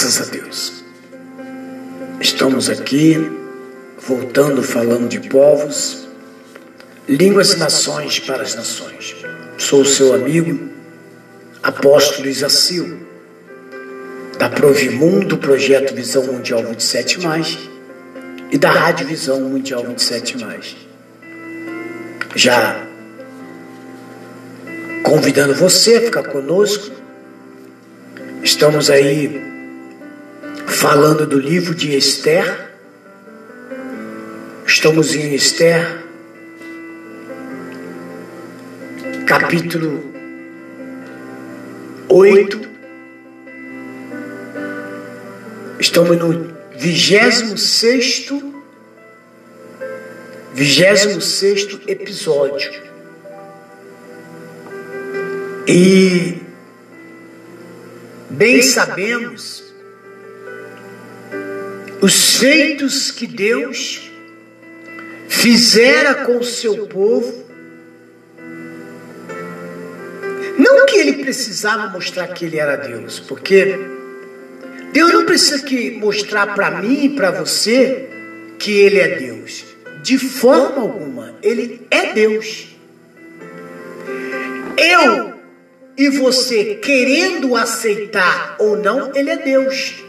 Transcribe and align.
Graças 0.00 0.28
a 0.28 0.30
Deus. 0.30 0.84
Estamos 2.20 2.70
aqui, 2.70 3.16
voltando 4.00 4.62
falando 4.62 5.08
de 5.08 5.18
povos, 5.28 6.06
línguas 7.08 7.54
e 7.54 7.56
nações 7.56 8.20
para 8.20 8.44
as 8.44 8.54
nações. 8.54 9.16
Sou 9.58 9.84
seu 9.84 10.14
amigo, 10.14 10.70
apóstolo 11.64 12.28
Isacil, 12.28 13.08
da 14.38 14.48
Provimum, 14.48 15.18
do 15.18 15.36
projeto 15.36 15.92
Visão 15.92 16.22
Mundial 16.28 16.62
27, 16.62 17.18
e 18.52 18.56
da 18.56 18.70
Rádio 18.70 19.04
Visão 19.08 19.40
Mundial 19.40 19.82
27. 19.82 20.36
Já 22.36 22.86
convidando 25.02 25.54
você 25.56 25.96
a 25.96 26.00
ficar 26.02 26.22
conosco, 26.22 26.88
estamos 28.44 28.90
aí 28.90 29.57
falando 30.68 31.26
do 31.26 31.38
livro 31.38 31.74
de 31.74 31.96
Esther. 31.96 32.68
Estamos 34.66 35.14
em 35.14 35.34
Esther, 35.34 36.04
capítulo 39.26 40.12
8. 42.08 42.68
Estamos 45.80 46.18
no 46.18 46.54
vigésimo 46.76 47.56
sexto, 47.56 48.62
vigésimo 50.54 51.20
sexto 51.20 51.80
episódio. 51.86 52.70
E 55.66 56.40
bem 58.30 58.62
sabemos 58.62 59.67
os 62.00 62.36
feitos 62.36 63.10
que 63.10 63.26
Deus 63.26 64.10
fizera 65.28 66.14
com 66.24 66.38
o 66.38 66.44
seu 66.44 66.86
povo. 66.86 67.46
Não 70.58 70.86
que 70.86 70.96
ele 70.96 71.24
precisava 71.24 71.88
mostrar 71.88 72.28
que 72.28 72.44
ele 72.44 72.58
era 72.58 72.76
Deus, 72.76 73.20
porque 73.20 73.78
Deus 74.92 75.12
não 75.12 75.24
precisa 75.24 75.62
que 75.62 75.92
mostrar 75.92 76.54
para 76.54 76.82
mim 76.82 77.04
e 77.04 77.08
para 77.10 77.30
você 77.30 78.08
que 78.58 78.72
ele 78.72 78.98
é 78.98 79.16
Deus. 79.16 79.64
De 80.02 80.18
forma 80.18 80.82
alguma, 80.82 81.36
ele 81.42 81.86
é 81.90 82.12
Deus. 82.12 82.68
Eu 84.76 85.34
e 85.96 86.08
você 86.08 86.76
querendo 86.76 87.56
aceitar 87.56 88.56
ou 88.58 88.76
não, 88.76 89.12
ele 89.14 89.30
é 89.30 89.36
Deus. 89.36 90.07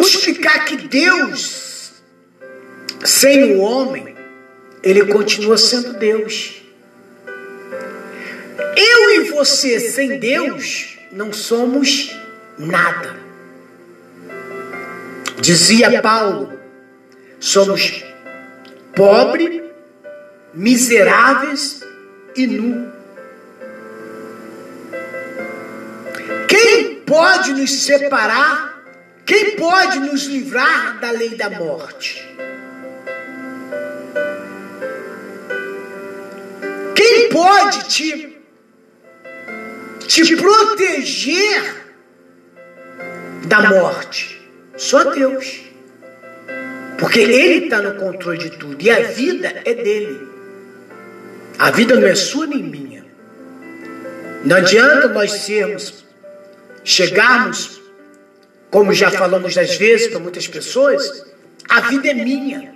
Explicar 0.00 0.64
que 0.64 0.76
Deus, 0.76 1.92
sem 3.04 3.54
o 3.54 3.60
homem, 3.60 4.16
ele 4.82 5.06
continua 5.06 5.58
sendo 5.58 5.94
Deus. 5.94 6.62
Eu 8.76 9.10
e 9.10 9.30
você 9.30 9.80
sem 9.80 10.18
Deus 10.18 10.98
não 11.10 11.32
somos 11.32 12.16
nada. 12.56 13.16
Dizia 15.40 16.00
Paulo, 16.02 16.58
somos 17.40 18.04
pobres, 18.94 19.62
miseráveis 20.52 21.82
e 22.36 22.46
nu. 22.46 22.92
Quem 26.48 26.96
pode 27.06 27.52
nos 27.52 27.70
separar 27.70 28.77
quem 29.28 29.56
pode 29.56 30.00
nos 30.00 30.24
livrar 30.24 30.98
da 31.00 31.10
lei 31.10 31.34
da 31.36 31.50
morte? 31.50 32.26
Quem 36.94 37.28
pode 37.28 37.88
te, 37.90 38.38
te 40.06 40.34
proteger 40.34 41.84
da 43.44 43.68
morte? 43.68 44.50
Só 44.78 45.04
Deus. 45.10 45.60
Porque 46.98 47.20
Ele 47.20 47.66
está 47.66 47.82
no 47.82 47.96
controle 47.96 48.38
de 48.38 48.50
tudo. 48.56 48.82
E 48.82 48.90
a 48.90 49.02
vida 49.08 49.60
é 49.62 49.74
dele. 49.74 50.26
A 51.58 51.70
vida 51.70 52.00
não 52.00 52.08
é 52.08 52.14
sua 52.14 52.46
nem 52.46 52.62
minha. 52.62 53.04
Não 54.42 54.56
adianta 54.56 55.08
nós 55.08 55.32
sermos, 55.32 56.02
chegarmos 56.82 57.77
como 58.70 58.92
já 58.92 59.10
falamos 59.10 59.54
das 59.54 59.76
vezes 59.76 60.08
para 60.08 60.18
muitas 60.18 60.46
pessoas, 60.46 61.24
a 61.68 61.80
vida 61.82 62.08
é 62.08 62.14
minha. 62.14 62.74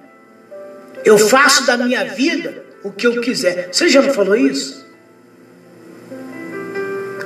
Eu 1.05 1.19
faço 1.19 1.67
da 1.67 1.77
minha 1.77 2.05
vida 2.05 2.65
o 2.83 2.91
que 2.91 3.07
eu 3.07 3.21
quiser. 3.21 3.69
Você 3.73 3.89
já 3.89 4.01
não 4.03 4.13
falou 4.13 4.37
isso? 4.37 4.83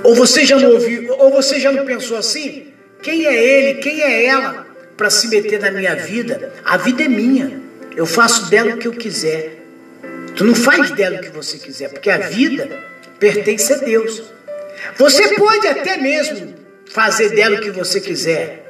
Ou 0.02 0.14
você 0.14 0.44
já 0.44 0.58
não 0.58 0.72
ouviu, 0.72 1.12
ou 1.18 1.30
você 1.30 1.58
já 1.58 1.72
não 1.72 1.84
pensou 1.84 2.16
assim? 2.16 2.72
Quem 3.02 3.26
é 3.26 3.34
ele, 3.34 3.80
quem 3.80 4.00
é 4.02 4.24
ela 4.24 4.66
para 4.96 5.10
se 5.10 5.28
meter 5.28 5.60
na 5.60 5.70
minha 5.70 5.94
vida? 5.94 6.52
A 6.64 6.76
vida 6.76 7.04
é 7.04 7.08
minha. 7.08 7.60
Eu 7.94 8.06
faço 8.06 8.50
dela 8.50 8.74
o 8.74 8.78
que 8.78 8.88
eu 8.88 8.92
quiser. 8.92 9.62
Tu 10.34 10.44
não 10.44 10.54
faz 10.54 10.90
dela 10.90 11.16
o 11.16 11.20
que 11.20 11.30
você 11.30 11.58
quiser, 11.58 11.88
porque 11.88 12.10
a 12.10 12.18
vida 12.18 12.68
pertence 13.18 13.72
a 13.72 13.76
Deus. 13.76 14.22
Você 14.96 15.34
pode 15.34 15.66
até 15.66 15.96
mesmo 15.96 16.54
fazer 16.88 17.30
dela 17.30 17.56
o 17.56 17.60
que 17.60 17.70
você 17.70 18.00
quiser, 18.00 18.64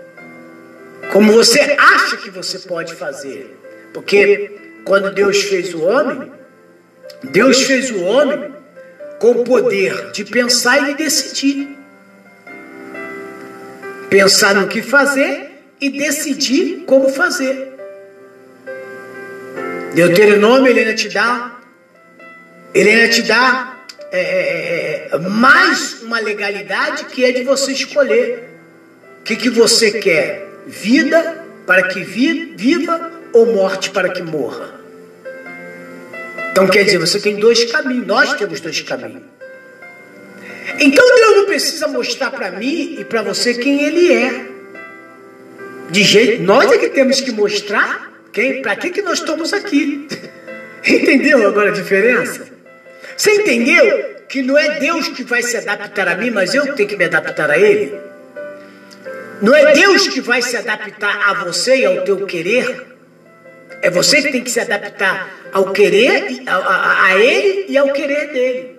como 1.12 1.32
você 1.32 1.60
acha 1.78 2.16
que 2.16 2.30
você 2.30 2.58
pode 2.60 2.94
fazer. 2.94 3.58
Porque 3.92 4.58
quando 4.84 5.12
Deus 5.12 5.42
fez 5.42 5.74
o 5.74 5.82
homem, 5.82 6.32
Deus 7.24 7.62
fez 7.62 7.90
o 7.90 8.02
homem 8.02 8.52
com 9.18 9.30
o 9.32 9.44
poder 9.44 10.10
de 10.12 10.24
pensar 10.24 10.82
e 10.82 10.86
de 10.86 11.04
decidir. 11.04 11.76
Pensar 14.10 14.54
no 14.54 14.68
que 14.68 14.82
fazer 14.82 15.50
e 15.80 15.90
decidir 15.90 16.84
como 16.86 17.08
fazer. 17.08 17.74
Deuteronômio, 19.94 20.68
ele 20.68 20.80
ainda 20.80 20.94
te 20.94 21.08
dá, 21.08 21.58
ele 22.74 22.90
ainda 22.90 23.08
te 23.08 23.22
dá 23.22 23.75
é, 24.18 25.08
é, 25.08 25.08
é, 25.12 25.18
mais 25.18 26.02
uma 26.02 26.18
legalidade 26.18 27.04
que 27.06 27.24
é 27.24 27.32
de 27.32 27.42
você 27.42 27.72
escolher 27.72 28.48
o 29.20 29.24
que, 29.24 29.36
que 29.36 29.50
você 29.50 29.92
quer, 29.92 30.48
vida 30.66 31.44
para 31.66 31.88
que 31.88 32.02
vi, 32.02 32.54
viva 32.56 33.12
ou 33.32 33.52
morte 33.54 33.90
para 33.90 34.08
que 34.08 34.22
morra. 34.22 34.74
Então 36.52 36.66
quer 36.68 36.84
dizer, 36.84 36.98
você 36.98 37.20
tem 37.20 37.36
dois 37.36 37.70
caminhos, 37.70 38.06
nós 38.06 38.34
temos 38.34 38.60
dois 38.60 38.80
caminhos. 38.80 39.22
Então 40.78 41.16
Deus 41.16 41.36
não 41.36 41.44
precisa 41.46 41.88
mostrar 41.88 42.30
para 42.30 42.52
mim 42.52 42.96
e 42.98 43.04
para 43.04 43.22
você 43.22 43.54
quem 43.54 43.82
Ele 43.82 44.12
é. 44.12 44.46
De 45.90 46.02
jeito, 46.02 46.42
nós 46.42 46.70
é 46.72 46.78
que 46.78 46.88
temos 46.88 47.20
que 47.20 47.30
mostrar 47.30 48.12
quem, 48.32 48.62
para 48.62 48.74
que, 48.76 48.90
que 48.90 49.02
nós 49.02 49.18
estamos 49.18 49.52
aqui. 49.52 50.08
Entendeu 50.86 51.46
agora 51.46 51.70
a 51.70 51.72
diferença? 51.72 52.55
Você 53.16 53.30
entendeu 53.32 54.16
que 54.28 54.42
não 54.42 54.58
é 54.58 54.78
Deus 54.78 55.08
que 55.08 55.22
vai 55.22 55.42
se 55.42 55.56
adaptar 55.56 56.08
a 56.08 56.16
mim, 56.16 56.30
mas 56.30 56.54
eu 56.54 56.74
tenho 56.74 56.88
que 56.88 56.96
me 56.96 57.04
adaptar 57.04 57.50
a 57.50 57.58
Ele? 57.58 57.98
Não 59.40 59.54
é 59.54 59.72
Deus 59.72 60.08
que 60.08 60.20
vai 60.20 60.42
se 60.42 60.56
adaptar 60.56 61.30
a 61.30 61.44
você 61.44 61.76
e 61.76 61.86
ao 61.86 62.02
teu 62.02 62.26
querer? 62.26 62.86
É 63.82 63.90
você 63.90 64.22
que 64.22 64.32
tem 64.32 64.42
que 64.42 64.50
se 64.50 64.60
adaptar 64.60 65.30
ao 65.52 65.72
querer, 65.72 66.42
a, 66.46 67.04
a, 67.06 67.18
Ele 67.18 67.66
e 67.68 67.78
ao 67.78 67.92
querer 67.92 68.32
dele. 68.32 68.76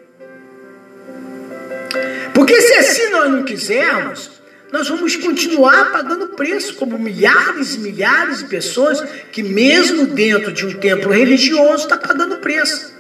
Porque 2.33 2.59
se 2.61 2.73
assim 2.73 3.09
nós 3.09 3.31
não 3.31 3.43
quisermos, 3.43 4.31
nós 4.71 4.89
vamos 4.89 5.15
continuar 5.15 5.91
pagando 5.91 6.29
preço, 6.29 6.75
como 6.75 6.97
milhares 6.97 7.75
e 7.75 7.79
milhares 7.79 8.39
de 8.39 8.45
pessoas 8.45 9.03
que, 9.31 9.41
mesmo 9.41 10.07
dentro 10.07 10.51
de 10.51 10.65
um 10.65 10.73
templo 10.73 11.11
religioso, 11.11 11.83
está 11.83 11.97
pagando 11.97 12.37
preço. 12.37 12.96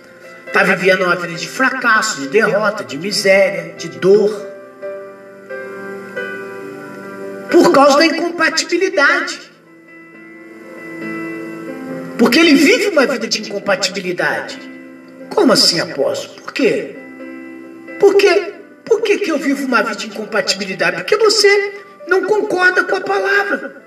Está 0.47 0.63
vivendo 0.63 1.03
uma 1.03 1.15
vida 1.15 1.35
de 1.35 1.47
fracasso, 1.47 2.21
de 2.21 2.29
derrota, 2.29 2.83
de 2.83 2.97
miséria, 2.97 3.73
de 3.77 3.89
dor. 3.89 4.31
Por 7.51 7.71
causa 7.71 7.97
da 7.97 8.05
incompatibilidade. 8.05 9.39
Porque 12.17 12.39
ele 12.39 12.55
vive 12.55 12.87
uma 12.87 13.05
vida 13.05 13.27
de 13.27 13.41
incompatibilidade. 13.41 14.59
Como 15.29 15.53
assim, 15.53 15.79
apóstolo? 15.79 16.41
Por 16.41 16.53
quê? 16.53 16.95
Por 17.99 18.15
quê? 18.15 18.53
Por 18.83 19.01
que, 19.01 19.17
que 19.17 19.31
eu 19.31 19.37
vivo 19.37 19.65
uma 19.65 19.83
vida 19.83 19.95
de 19.95 20.07
incompatibilidade? 20.07 20.97
Porque 20.97 21.17
você 21.17 21.73
não 22.07 22.23
concorda 22.23 22.83
com 22.85 22.95
a 22.95 23.01
palavra. 23.01 23.83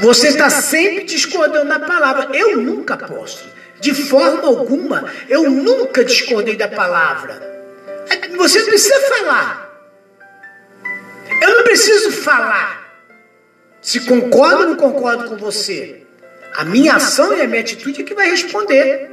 Você 0.00 0.28
está 0.28 0.48
sempre 0.48 1.04
discordando 1.04 1.68
da 1.68 1.78
palavra. 1.78 2.34
Eu 2.34 2.56
nunca 2.56 2.96
posso. 2.96 3.59
De 3.80 3.94
forma 3.94 4.46
alguma, 4.46 5.10
eu 5.28 5.50
nunca 5.50 6.04
discordei 6.04 6.56
da 6.56 6.68
palavra. 6.68 7.40
Você 8.36 8.58
não 8.58 8.66
precisa 8.66 9.00
falar. 9.00 9.70
Eu 11.42 11.56
não 11.56 11.64
preciso 11.64 12.12
falar. 12.12 12.80
Se 13.80 14.00
concordo 14.00 14.62
ou 14.62 14.68
não 14.68 14.76
concordo 14.76 15.24
com 15.24 15.36
você. 15.36 16.02
A 16.54 16.64
minha 16.64 16.96
ação 16.96 17.34
e 17.34 17.40
a 17.40 17.46
minha 17.46 17.62
atitude 17.62 18.02
é 18.02 18.04
que 18.04 18.14
vai 18.14 18.28
responder. 18.28 19.10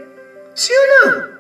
Sim 0.54 0.74
ou 0.74 0.88
não? 1.06 1.38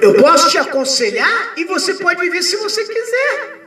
Eu 0.00 0.14
posso 0.14 0.48
te 0.48 0.58
aconselhar 0.58 1.52
e 1.56 1.64
você 1.64 1.94
pode 1.94 2.20
viver 2.20 2.42
se 2.42 2.56
você 2.56 2.84
quiser. 2.84 3.60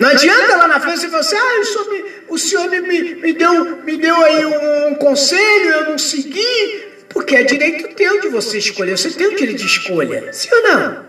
Não 0.00 0.08
adianta 0.10 0.56
lá 0.56 0.68
na 0.68 0.80
frente 0.80 1.06
você, 1.06 1.36
ah, 1.36 1.60
o 1.60 1.64
senhor 1.64 1.88
me, 1.88 2.04
o 2.28 2.38
senhor 2.38 2.68
me, 2.70 2.80
me, 2.80 3.32
deu, 3.32 3.82
me 3.82 3.96
deu 3.96 4.16
aí 4.16 4.44
um, 4.44 4.88
um 4.88 4.94
conselho, 4.96 5.70
eu 5.70 5.90
não 5.90 5.98
segui, 5.98 6.84
porque 7.08 7.36
é 7.36 7.42
direito 7.42 7.94
teu 7.94 8.20
de 8.20 8.28
você 8.28 8.58
escolher, 8.58 8.96
você 8.96 9.10
tem 9.10 9.26
o 9.26 9.36
direito 9.36 9.58
de 9.58 9.66
escolha, 9.66 10.32
sim 10.32 10.48
ou 10.52 10.62
não? 10.62 11.06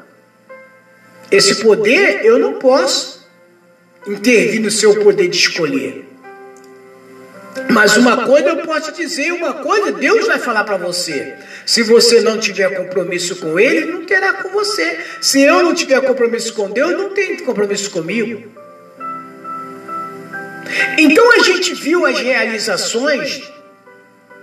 Esse 1.29 1.55
poder 1.55 2.23
eu 2.23 2.39
não 2.39 2.53
posso 2.53 3.27
intervir 4.07 4.61
no 4.61 4.71
seu 4.71 5.03
poder 5.03 5.27
de 5.27 5.37
escolher. 5.37 6.05
Mas 7.69 7.97
uma 7.97 8.25
coisa 8.25 8.49
eu 8.49 8.57
posso 8.57 8.91
dizer, 8.93 9.31
uma 9.33 9.55
coisa 9.55 9.91
Deus 9.91 10.25
vai 10.27 10.39
falar 10.39 10.63
para 10.63 10.77
você. 10.77 11.35
Se 11.65 11.83
você 11.83 12.21
não 12.21 12.39
tiver 12.39 12.69
compromisso 12.69 13.35
com 13.35 13.59
Ele, 13.59 13.91
não 13.91 14.05
terá 14.05 14.33
com 14.33 14.49
você. 14.49 14.99
Se 15.19 15.41
eu 15.41 15.63
não 15.63 15.73
tiver 15.73 15.99
compromisso 16.01 16.53
com 16.53 16.69
Deus, 16.69 16.91
não 16.91 17.09
tem 17.09 17.37
compromisso 17.37 17.91
comigo. 17.91 18.49
Então 20.97 21.31
a 21.31 21.39
gente 21.39 21.73
viu 21.73 22.05
as 22.05 22.19
realizações 22.19 23.41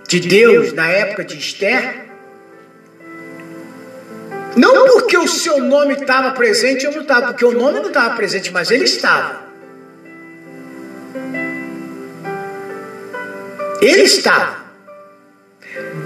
de 0.07 0.19
Deus 0.19 0.73
na 0.73 0.87
época 0.87 1.23
de 1.23 1.37
Esther. 1.37 2.05
Não 4.55 4.85
porque 4.85 5.17
o 5.17 5.27
seu 5.27 5.59
nome 5.59 5.95
estava 5.95 6.31
presente, 6.31 6.85
eu 6.85 6.91
não 6.91 7.01
estava, 7.01 7.27
porque 7.27 7.45
o 7.45 7.51
nome 7.51 7.79
não 7.79 7.87
estava 7.87 8.15
presente, 8.15 8.51
mas 8.51 8.71
ele 8.71 8.85
estava. 8.85 9.43
Ele 13.81 14.03
estava. 14.03 14.63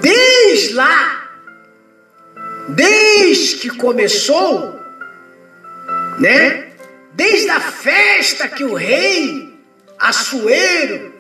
Desde 0.02 0.74
lá, 0.74 1.30
desde 2.70 3.58
que 3.58 3.70
começou, 3.70 4.80
né? 6.20 6.70
Desde 7.14 7.50
a 7.50 7.60
festa 7.60 8.48
que 8.48 8.64
o 8.64 8.74
rei 8.74 9.49
Assuero 10.00 11.20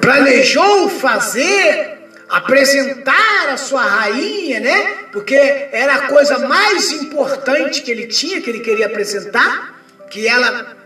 planejou 0.00 0.88
fazer, 0.88 1.98
apresentar 2.28 3.48
a 3.50 3.56
sua 3.56 3.82
rainha, 3.82 4.58
né? 4.58 5.04
Porque 5.12 5.36
era 5.70 5.94
a 5.94 6.08
coisa 6.08 6.38
mais 6.38 6.90
importante 6.90 7.82
que 7.82 7.90
ele 7.90 8.06
tinha, 8.06 8.40
que 8.40 8.50
ele 8.50 8.60
queria 8.60 8.86
apresentar, 8.86 9.80
que 10.10 10.26
ela 10.26 10.76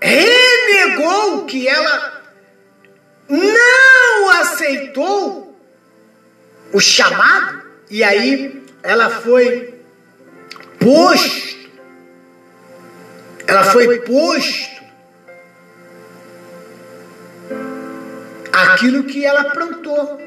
renegou, 0.00 1.44
que 1.44 1.68
ela 1.68 2.22
não 3.28 4.30
aceitou 4.30 5.56
o 6.72 6.80
chamado, 6.80 7.62
e 7.88 8.02
aí 8.02 8.64
ela 8.82 9.10
foi 9.10 9.74
posto, 10.78 11.49
ela 13.50 13.64
foi 13.64 13.98
posto 14.02 14.80
aquilo 18.52 19.02
que 19.02 19.24
ela 19.24 19.44
plantou. 19.50 20.20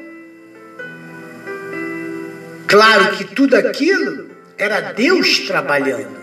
Claro 2.66 3.16
que 3.16 3.24
tudo 3.24 3.56
aquilo 3.56 4.30
era 4.58 4.92
Deus 4.92 5.38
trabalhando 5.40 6.22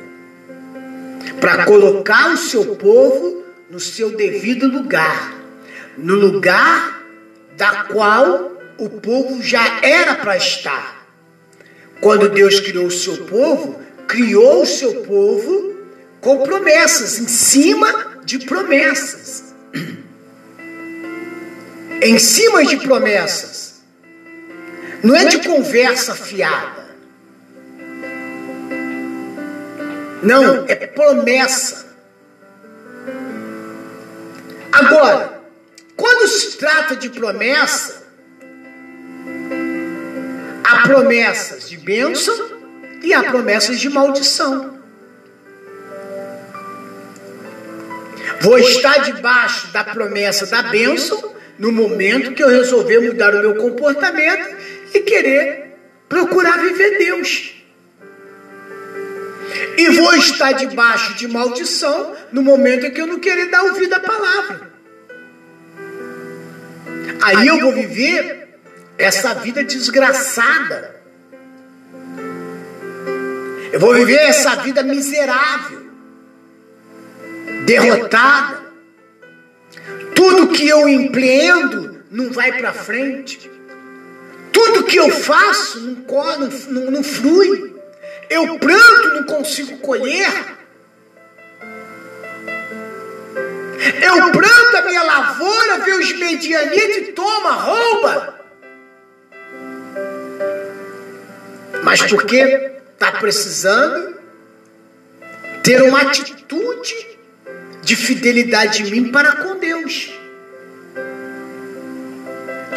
para 1.39 1.65
colocar 1.65 2.33
o 2.33 2.37
seu 2.37 2.75
povo 2.75 3.45
no 3.67 3.79
seu 3.79 4.15
devido 4.15 4.67
lugar, 4.67 5.33
no 5.97 6.13
lugar 6.13 7.01
da 7.57 7.85
qual 7.85 8.51
o 8.77 8.89
povo 8.89 9.41
já 9.41 9.79
era 9.81 10.15
para 10.15 10.37
estar. 10.37 11.07
Quando 11.99 12.29
Deus 12.29 12.59
criou 12.59 12.85
o 12.85 12.91
seu 12.91 13.25
povo, 13.25 13.81
criou 14.07 14.61
o 14.61 14.67
seu 14.67 15.01
povo 15.01 15.80
com 16.21 16.43
promessas, 16.43 17.19
em 17.19 17.27
cima 17.27 18.21
de 18.23 18.39
promessas. 18.39 19.53
Em 22.01 22.17
cima 22.19 22.63
de 22.63 22.77
promessas. 22.77 23.81
Não 25.03 25.15
é 25.15 25.25
de 25.25 25.39
conversa 25.39 26.13
fiada. 26.13 26.81
Não, 30.21 30.65
é 30.67 30.75
promessa. 30.75 31.87
Agora, 34.71 35.41
quando 35.95 36.27
se 36.27 36.57
trata 36.57 36.95
de 36.95 37.09
promessa, 37.09 38.03
há 40.63 40.83
promessas 40.83 41.67
de 41.67 41.77
bênção 41.77 42.35
e 43.01 43.11
há 43.11 43.23
promessas 43.23 43.79
de 43.79 43.89
maldição. 43.89 44.80
Vou 48.41 48.57
estar 48.57 48.99
debaixo 48.99 49.67
da 49.67 49.83
promessa 49.83 50.45
da 50.45 50.63
bênção 50.63 51.33
no 51.57 51.71
momento 51.71 52.33
que 52.33 52.43
eu 52.43 52.49
resolver 52.49 52.99
mudar 52.99 53.35
o 53.35 53.39
meu 53.39 53.55
comportamento 53.55 54.55
e 54.93 54.99
querer 54.99 55.77
procurar 56.09 56.57
viver 56.57 56.97
Deus. 56.97 57.53
E 59.77 59.89
vou 59.91 60.13
estar 60.15 60.53
debaixo 60.53 61.13
de 61.15 61.27
maldição 61.27 62.15
no 62.31 62.41
momento 62.41 62.85
em 62.85 62.91
que 62.91 63.01
eu 63.01 63.07
não 63.07 63.19
querer 63.19 63.47
dar 63.47 63.63
ouvido 63.63 63.93
à 63.93 63.99
palavra. 63.99 64.71
Aí 67.21 67.47
eu 67.47 67.59
vou 67.59 67.73
viver 67.73 68.57
essa 68.97 69.33
vida 69.35 69.63
desgraçada. 69.63 71.01
Eu 73.71 73.79
vou 73.79 73.93
viver 73.93 74.17
essa 74.17 74.55
vida 74.57 74.83
miserável, 74.83 75.80
derrotada. 77.65 78.61
Tudo 80.15 80.49
que 80.49 80.67
eu 80.67 80.87
empreendo 80.87 82.03
não 82.09 82.31
vai 82.31 82.51
para 82.53 82.73
frente. 82.73 83.49
Tudo 84.51 84.83
que 84.83 84.97
eu 84.97 85.09
faço 85.09 85.79
não, 85.79 86.05
não, 86.69 86.91
não 86.91 87.03
flui. 87.03 87.73
Eu 88.29 88.59
planto, 88.59 89.09
não 89.15 89.23
consigo 89.23 89.77
colher. 89.79 90.31
Eu 94.03 94.31
planto 94.31 94.77
a 94.77 94.81
minha 94.83 95.03
lavoura, 95.03 95.79
vê 95.79 95.93
os 95.93 96.13
medianitos, 96.13 97.13
toma, 97.15 97.51
rouba. 97.53 98.41
Mas 101.83 102.01
porque 102.03 102.71
está 102.93 103.13
precisando 103.13 104.15
ter 105.63 105.81
uma 105.81 106.01
atitude 106.01 107.10
de 107.81 107.95
fidelidade 107.95 108.83
em 108.83 108.91
mim 108.91 109.11
para 109.11 109.35
com 109.37 109.57
Deus. 109.57 110.11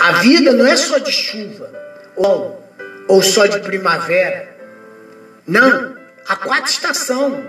A 0.00 0.12
vida 0.12 0.52
não 0.52 0.66
é 0.66 0.76
só 0.76 0.99
de 0.99 1.12
chuva 1.12 1.70
ou, 2.16 2.62
ou 3.08 3.23
só 3.23 3.46
de 3.46 3.61
primavera. 3.61 4.54
Não, 5.46 5.96
há 6.26 6.37
quatro 6.37 6.70
estações. 6.70 7.44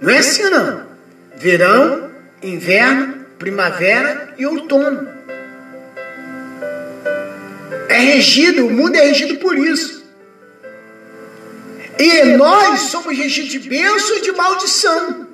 Não 0.00 0.10
é 0.10 0.18
assim 0.18 0.42
não. 0.44 0.86
Verão, 1.36 2.10
inverno, 2.42 3.26
primavera 3.38 4.34
e 4.36 4.46
outono. 4.46 5.08
É 7.88 7.98
regido, 7.98 8.66
o 8.66 8.70
mundo 8.70 8.96
é 8.96 9.06
regido 9.06 9.36
por 9.36 9.56
isso. 9.58 10.04
E 11.98 12.24
nós 12.36 12.82
somos 12.82 13.16
regidos 13.16 13.50
de 13.50 13.58
bênção 13.58 14.16
e 14.16 14.20
de 14.22 14.32
maldição. 14.32 15.29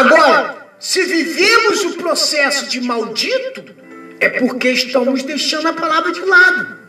Agora, 0.00 0.56
se 0.78 1.02
vivemos 1.04 1.84
o 1.84 1.92
processo 1.98 2.66
de 2.66 2.80
maldito, 2.80 3.62
é 4.18 4.30
porque 4.30 4.70
estamos 4.70 5.22
deixando 5.22 5.68
a 5.68 5.74
palavra 5.74 6.10
de 6.10 6.20
lado. 6.20 6.80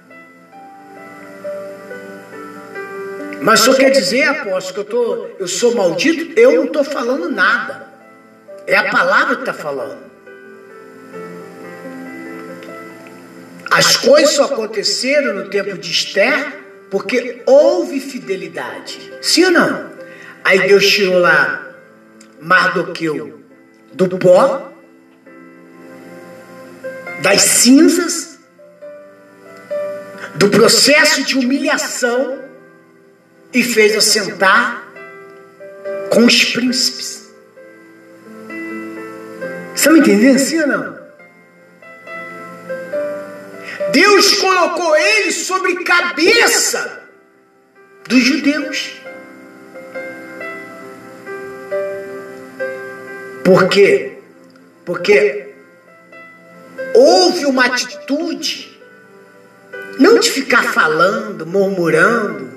Mas 3.42 3.60
só 3.60 3.74
quer 3.74 3.90
dizer, 3.90 4.24
apóstolo, 4.24 4.74
que 4.74 4.80
eu, 4.80 4.86
tô, 4.86 5.30
eu 5.40 5.48
sou 5.48 5.76
maldito? 5.76 6.40
Eu 6.40 6.54
não 6.54 6.66
estou 6.66 6.86
falando 6.86 7.30
nada. 7.30 7.88
É 8.66 8.78
a 8.78 8.90
palavra 8.90 9.36
que 9.36 9.42
está 9.42 9.54
falando. 9.54 10.00
As 13.70 13.98
coisas 13.98 14.36
só 14.36 14.46
aconteceram 14.46 15.34
no 15.34 15.50
tempo 15.50 15.78
de 15.78 15.92
Esther 15.92 16.60
porque 16.90 17.42
houve 17.46 18.00
fidelidade. 18.00 19.12
Sim 19.22 19.46
ou 19.46 19.52
não? 19.52 19.92
Aí 20.44 20.68
Deus 20.68 20.88
tirou 20.88 21.20
lá 21.20 21.71
Mardoqueu 22.42 23.40
do 23.94 24.18
pó, 24.18 24.72
das 27.22 27.42
cinzas, 27.42 28.40
do 30.36 30.50
processo 30.50 31.24
de 31.24 31.38
humilhação 31.38 32.40
e 33.54 33.64
fez 33.64 33.96
assentar 33.96 34.88
com 36.10 36.26
os 36.26 36.46
príncipes. 36.46 37.30
Você 39.76 39.90
me 39.90 40.00
entendendo 40.00 40.36
assim 40.36 40.60
ou 40.62 40.68
não? 40.68 41.02
Deus 43.92 44.36
colocou 44.36 44.96
ele 44.96 45.32
sobre 45.32 45.84
cabeça 45.84 47.04
dos 48.08 48.24
judeus. 48.24 48.94
Por 53.52 53.68
quê? 53.68 54.14
Porque 54.86 55.50
houve 56.96 57.46
uma 57.46 57.66
atitude, 57.66 58.80
não 60.00 60.18
de 60.20 60.32
ficar 60.32 60.64
falando, 60.72 61.46
murmurando, 61.46 62.50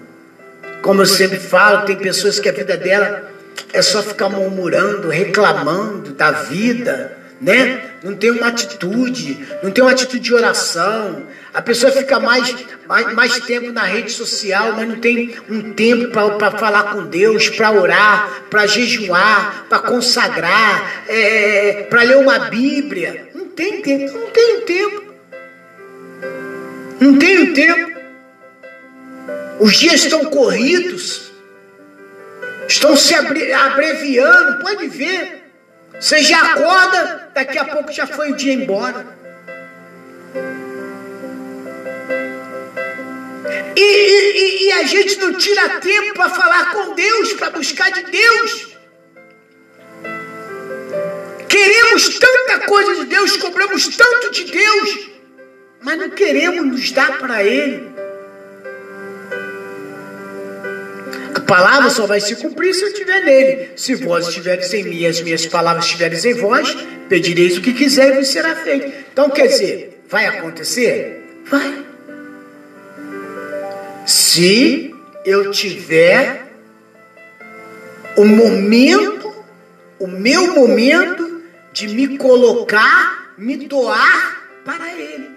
como 0.82 1.02
eu 1.02 1.06
sempre 1.06 1.40
falo, 1.40 1.84
tem 1.84 1.96
pessoas 1.96 2.38
que 2.38 2.48
a 2.48 2.52
vida 2.52 2.76
dela 2.76 3.28
é 3.72 3.82
só 3.82 4.04
ficar 4.04 4.28
murmurando, 4.28 5.08
reclamando 5.08 6.12
da 6.12 6.30
vida, 6.30 7.18
né? 7.44 7.90
Não 8.02 8.14
tem 8.14 8.30
uma 8.30 8.48
atitude, 8.48 9.46
não 9.62 9.70
tem 9.70 9.84
uma 9.84 9.90
atitude 9.90 10.20
de 10.20 10.34
oração. 10.34 11.26
A 11.52 11.60
pessoa 11.60 11.92
fica 11.92 12.18
mais, 12.18 12.54
mais, 12.88 13.12
mais 13.12 13.40
tempo 13.40 13.70
na 13.70 13.84
rede 13.84 14.10
social, 14.12 14.72
mas 14.72 14.88
não 14.88 14.96
tem 14.96 15.36
um 15.48 15.72
tempo 15.74 16.08
para 16.08 16.50
falar 16.52 16.94
com 16.94 17.04
Deus, 17.04 17.50
para 17.50 17.70
orar, 17.70 18.44
para 18.48 18.66
jejuar, 18.66 19.66
para 19.68 19.78
consagrar, 19.80 21.04
é, 21.06 21.86
para 21.88 22.02
ler 22.02 22.16
uma 22.16 22.38
Bíblia. 22.50 23.28
Não 23.34 23.46
tem 23.48 23.82
tempo, 23.82 24.18
não 24.18 24.30
tem 24.30 24.60
tempo. 24.62 25.04
Não 27.00 27.18
tem 27.18 27.52
tempo. 27.52 27.94
Os 29.60 29.76
dias 29.76 30.02
estão 30.02 30.24
corridos, 30.24 31.30
estão 32.66 32.96
se 32.96 33.14
abreviando, 33.14 34.60
pode 34.60 34.88
ver. 34.88 35.43
Você 36.00 36.22
já 36.22 36.40
acorda, 36.40 37.30
daqui 37.34 37.58
a 37.58 37.64
pouco 37.64 37.92
já 37.92 38.06
foi 38.06 38.32
o 38.32 38.36
dia 38.36 38.52
embora. 38.52 39.06
E, 43.76 43.80
e, 43.80 44.66
e 44.66 44.72
a 44.72 44.84
gente 44.84 45.16
não 45.18 45.34
tira 45.34 45.80
tempo 45.80 46.14
para 46.14 46.30
falar 46.30 46.72
com 46.72 46.94
Deus, 46.94 47.32
para 47.34 47.50
buscar 47.50 47.90
de 47.90 48.02
Deus. 48.04 48.74
Queremos 51.48 52.18
tanta 52.18 52.66
coisa 52.66 52.96
de 52.96 53.06
Deus, 53.06 53.36
cobramos 53.36 53.96
tanto 53.96 54.30
de 54.30 54.44
Deus, 54.44 55.08
mas 55.80 55.98
não 55.98 56.10
queremos 56.10 56.66
nos 56.66 56.90
dar 56.92 57.18
para 57.18 57.44
Ele. 57.44 57.94
Palavra 61.46 61.90
só 61.90 62.06
vai 62.06 62.20
se 62.20 62.36
cumprir 62.36 62.74
se 62.74 62.82
eu 62.82 62.88
estiver 62.88 63.24
nele. 63.24 63.70
Se 63.76 63.94
vós 63.94 64.28
estiveres 64.28 64.72
em 64.74 64.84
mim, 64.84 65.06
as 65.06 65.20
minhas 65.20 65.46
palavras 65.46 65.84
estiverem 65.84 66.18
em 66.18 66.34
vós, 66.34 66.76
pedireis 67.08 67.56
o 67.56 67.60
que 67.60 67.72
quiser 67.72 68.12
e 68.12 68.18
vos 68.18 68.28
será 68.28 68.54
feito. 68.56 68.92
Então 69.12 69.30
quer 69.30 69.46
dizer, 69.46 70.02
vai 70.08 70.26
acontecer? 70.26 71.42
Vai. 71.46 71.84
Se 74.06 74.94
eu 75.24 75.50
tiver 75.50 76.44
o 78.16 78.24
momento, 78.24 79.32
o 79.98 80.06
meu 80.06 80.54
momento 80.54 81.42
de 81.72 81.88
me 81.88 82.18
colocar, 82.18 83.34
me 83.36 83.56
doar 83.56 84.42
para 84.64 84.92
Ele. 84.92 85.30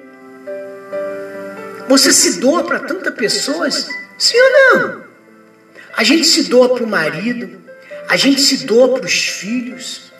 Você 1.87 2.11
se 2.11 2.39
doa 2.39 2.63
para 2.63 2.79
tantas 2.79 3.13
pessoas? 3.15 3.87
Sim 4.17 4.37
ou 4.37 4.51
não? 4.51 5.06
A 5.97 6.03
gente 6.03 6.27
se 6.27 6.43
doa 6.43 6.75
para 6.75 6.83
o 6.83 6.87
marido, 6.87 7.59
a 8.07 8.15
gente 8.15 8.39
se 8.39 8.67
doa 8.67 8.99
para 8.99 9.05
os 9.07 9.27
filhos, 9.27 10.13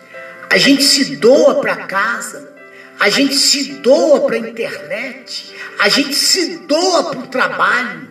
a 0.50 0.58
gente 0.58 0.82
se 0.82 1.14
doa 1.14 1.60
para 1.60 1.76
casa, 1.86 2.52
a 2.98 3.08
gente 3.08 3.36
se 3.36 3.74
doa 3.74 4.22
para 4.22 4.34
a 4.34 4.38
internet, 4.40 5.54
a 5.78 5.88
gente 5.88 6.16
se 6.16 6.56
doa 6.66 7.10
para 7.10 7.20
o 7.20 7.26
trabalho. 7.28 8.08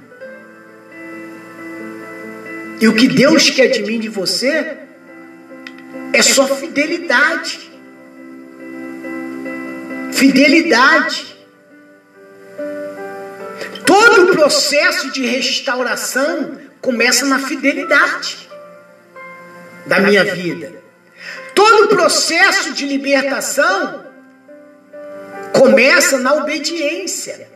E 2.80 2.88
o 2.88 2.96
que 2.96 3.10
Deus 3.10 3.50
quer 3.50 3.68
de 3.68 3.84
mim 3.84 3.96
e 3.96 4.00
de 4.00 4.08
você 4.08 4.78
é 6.14 6.22
só 6.22 6.48
fidelidade. 6.48 7.70
Fidelidade. 10.14 11.36
Todo 13.86 14.24
o 14.24 14.28
processo 14.32 15.12
de 15.12 15.26
restauração 15.26 16.67
começa 16.88 17.26
na 17.26 17.38
fidelidade 17.38 18.50
da 19.86 20.00
minha 20.00 20.24
vida. 20.24 20.82
Todo 21.54 21.84
o 21.84 21.88
processo 21.90 22.72
de 22.72 22.86
libertação 22.86 24.06
começa 25.52 26.18
na 26.18 26.36
obediência. 26.36 27.50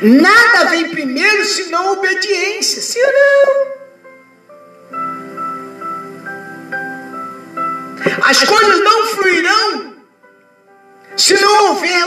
Nada 0.00 0.70
vem 0.70 0.88
primeiro 0.88 1.44
senão 1.44 1.88
a 1.88 1.92
obediência, 1.92 2.80
ou 3.04 3.12
não? 3.12 3.72
As 8.22 8.42
coisas 8.42 8.80
não 8.80 9.06
fluirão 9.08 9.96
se 11.14 11.38
não 11.38 11.66
houver 11.66 12.04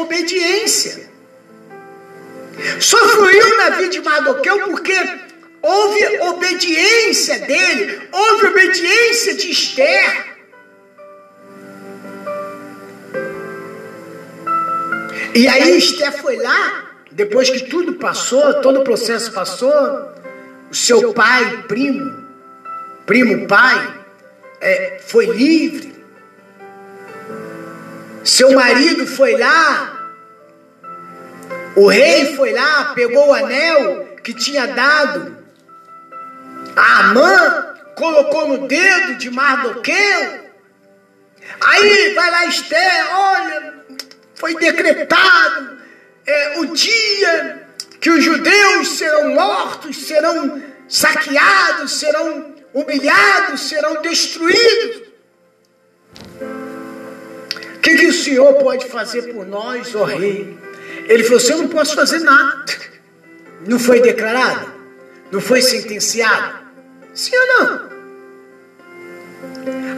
obediência. 0.00 1.15
Só 2.80 2.96
fluiu 3.08 3.56
na 3.58 3.70
vida 3.70 3.88
de 3.88 4.00
Mardoqueu 4.00 4.60
porque 4.70 4.94
houve 5.62 6.18
obediência 6.20 7.38
dele, 7.40 8.08
houve 8.12 8.46
obediência 8.46 9.34
de 9.34 9.50
Esther. 9.50 10.36
E 15.34 15.46
aí 15.48 15.76
Esther 15.76 16.12
foi 16.12 16.36
lá, 16.36 16.90
depois 17.12 17.50
que 17.50 17.64
tudo 17.64 17.94
passou, 17.94 18.54
todo 18.62 18.80
o 18.80 18.84
processo 18.84 19.32
passou, 19.32 20.12
o 20.70 20.74
seu 20.74 21.12
pai, 21.12 21.64
primo, 21.68 22.26
primo 23.04 23.46
pai, 23.46 23.94
é, 24.60 24.98
foi 25.06 25.26
livre. 25.26 25.94
Seu 28.24 28.52
marido 28.52 29.06
foi 29.06 29.36
lá, 29.36 29.95
o 31.76 31.88
rei 31.88 32.34
foi 32.34 32.52
lá, 32.52 32.92
pegou 32.94 33.28
o 33.28 33.34
anel 33.34 34.16
que 34.24 34.32
tinha 34.32 34.66
dado 34.66 35.36
a 36.74 37.00
Amã, 37.00 37.74
colocou 37.94 38.48
no 38.48 38.66
dedo 38.66 39.16
de 39.16 39.30
Mardoqueu. 39.30 40.46
Aí 41.60 42.14
vai 42.14 42.30
lá 42.30 42.46
Esther, 42.46 43.06
olha, 43.14 43.74
foi 44.34 44.54
decretado 44.56 45.78
é, 46.26 46.60
o 46.60 46.66
dia 46.66 47.68
que 48.00 48.10
os 48.10 48.24
judeus 48.24 48.96
serão 48.96 49.34
mortos, 49.34 49.96
serão 50.06 50.62
saqueados, 50.88 51.98
serão 51.98 52.54
humilhados, 52.72 53.68
serão 53.68 54.00
destruídos. 54.00 55.08
O 57.76 57.80
que, 57.80 57.96
que 57.96 58.06
o 58.06 58.12
Senhor 58.12 58.54
pode 58.54 58.86
fazer 58.86 59.34
por 59.34 59.46
nós, 59.46 59.94
ó 59.94 60.00
oh 60.00 60.04
Rei? 60.04 60.65
Ele 61.08 61.24
falou 61.24 61.38
assim: 61.38 61.52
Eu 61.52 61.58
não 61.58 61.68
posso 61.68 61.94
fazer 61.94 62.20
nada. 62.20 62.64
Não 63.66 63.78
foi 63.78 64.00
declarado? 64.00 64.72
Não 65.30 65.40
foi 65.40 65.62
sentenciado? 65.62 66.66
Sim 67.14 67.32
ou 67.36 67.46
não? 67.46 67.86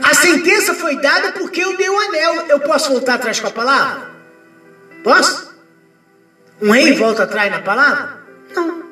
A 0.03 0.15
sentença 0.15 0.75
foi 0.75 0.97
dada 1.00 1.33
porque 1.33 1.62
eu 1.62 1.77
dei 1.77 1.88
o 1.88 1.99
anel. 1.99 2.47
Eu 2.49 2.61
posso 2.61 2.91
voltar 2.91 3.15
atrás 3.15 3.41
com 3.41 3.49
a 3.49 3.50
palavra? 3.50 4.11
Posso? 5.03 5.55
Um 6.61 6.71
rei 6.71 6.93
volta 6.95 7.25
atrás 7.25 7.50
na 7.50 7.61
palavra? 7.61 8.21
Não. 8.55 8.83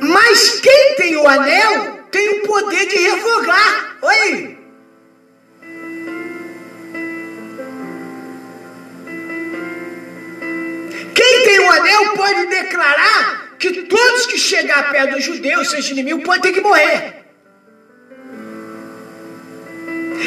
Mas 0.00 0.60
quem 0.60 0.96
tem 0.96 1.16
o 1.16 1.26
anel 1.26 2.00
tem 2.10 2.40
o 2.40 2.46
poder 2.46 2.86
de 2.86 2.96
revogar. 2.96 3.96
Olha 4.02 4.22
aí. 4.22 4.59
Anel 11.70 12.14
pode 12.14 12.46
declarar 12.46 13.56
que 13.58 13.82
todos 13.82 14.26
que 14.26 14.38
chegar 14.38 14.90
perto 14.90 15.14
dos 15.14 15.24
judeus, 15.24 15.70
seus 15.70 15.88
inimigos, 15.90 16.24
podem 16.24 16.40
ter 16.40 16.52
que 16.52 16.60
morrer. 16.60 17.20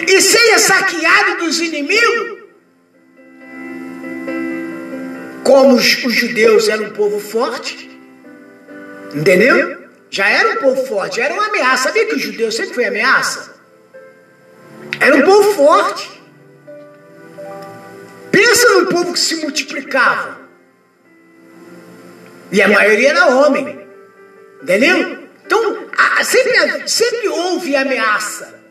E 0.07 0.21
seja 0.21 0.59
saqueado 0.59 1.37
dos 1.37 1.59
inimigos, 1.59 2.39
como 5.43 5.75
os, 5.75 6.03
os 6.03 6.13
judeus 6.13 6.67
eram 6.67 6.85
um 6.85 6.89
povo 6.91 7.19
forte, 7.19 7.89
entendeu? 9.13 9.83
Já 10.09 10.29
era 10.29 10.51
um 10.51 10.55
povo 10.57 10.85
forte, 10.85 11.19
era 11.19 11.33
uma 11.33 11.47
ameaça. 11.47 11.85
Sabia 11.85 12.05
que 12.05 12.15
os 12.15 12.21
judeus 12.21 12.55
sempre 12.55 12.75
foi 12.75 12.85
ameaça? 12.85 13.55
Era 14.99 15.15
um 15.15 15.21
povo 15.23 15.53
forte. 15.53 16.21
Pensa 18.31 18.67
num 18.69 18.85
povo 18.85 19.13
que 19.13 19.19
se 19.19 19.35
multiplicava. 19.37 20.42
E 22.53 22.61
a 22.61 22.67
maioria 22.67 23.09
era 23.09 23.35
homem. 23.35 23.87
Entendeu? 24.61 25.27
Então, 25.43 25.89
sempre, 26.23 26.87
sempre 26.87 27.27
houve 27.27 27.75
ameaça. 27.75 28.61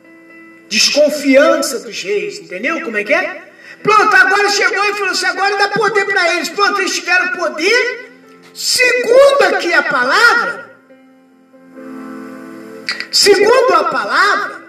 Desconfiança 0.68 1.80
dos 1.80 2.00
reis. 2.00 2.38
Entendeu 2.38 2.80
como 2.82 2.96
é 2.96 3.02
que 3.02 3.12
é? 3.12 3.42
Pronto, 3.82 4.14
agora 4.14 4.48
chegou 4.50 4.84
e 4.84 4.94
falou 4.94 5.10
assim: 5.10 5.26
agora 5.26 5.56
dá 5.58 5.68
poder 5.70 6.06
para 6.06 6.32
eles. 6.32 6.48
Pronto, 6.50 6.80
eles 6.80 6.94
tiveram 6.94 7.32
poder. 7.32 8.12
Segundo 8.54 9.42
aqui 9.54 9.72
a 9.72 9.82
palavra, 9.82 10.76
segundo 13.10 13.74
a 13.74 13.84
palavra, 13.84 14.62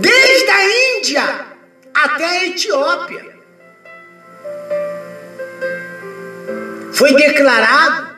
desde 0.00 0.50
a 0.50 0.98
Índia 0.98 1.46
até 1.94 2.24
a 2.24 2.46
Etiópia, 2.46 3.33
foi 6.94 7.12
declarado, 7.14 8.16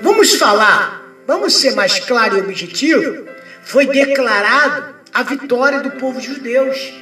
vamos 0.00 0.34
falar, 0.34 1.02
vamos 1.24 1.54
ser 1.54 1.74
mais 1.76 2.00
claro 2.00 2.36
e 2.36 2.40
objetivo, 2.40 3.28
foi 3.62 3.86
declarado 3.86 4.94
a 5.12 5.22
vitória 5.22 5.80
do 5.80 5.92
povo 5.92 6.20
de 6.20 6.26
judeus. 6.26 6.92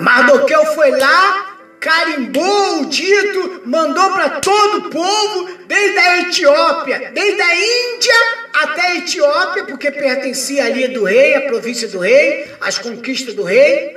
Mardoqueu 0.00 0.66
foi 0.74 0.90
lá, 0.90 1.56
carimbou 1.78 2.82
o 2.82 2.86
dito, 2.86 3.62
mandou 3.64 4.10
para 4.10 4.40
todo 4.40 4.78
o 4.78 4.90
povo, 4.90 5.56
desde 5.68 5.98
a 5.98 6.20
Etiópia, 6.22 7.12
desde 7.14 7.40
a 7.40 7.54
Índia 7.54 8.14
até 8.54 8.80
a 8.88 8.96
Etiópia, 8.96 9.64
porque 9.66 9.92
pertencia 9.92 10.64
ali 10.64 10.88
do 10.88 11.04
rei, 11.04 11.36
a 11.36 11.42
província 11.42 11.86
do 11.86 12.00
rei, 12.00 12.50
as 12.60 12.76
conquistas 12.76 13.34
do 13.34 13.44
rei. 13.44 13.96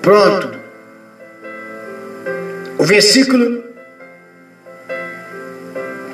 Pronto. 0.00 0.63
O 2.84 2.86
versículo 2.86 3.64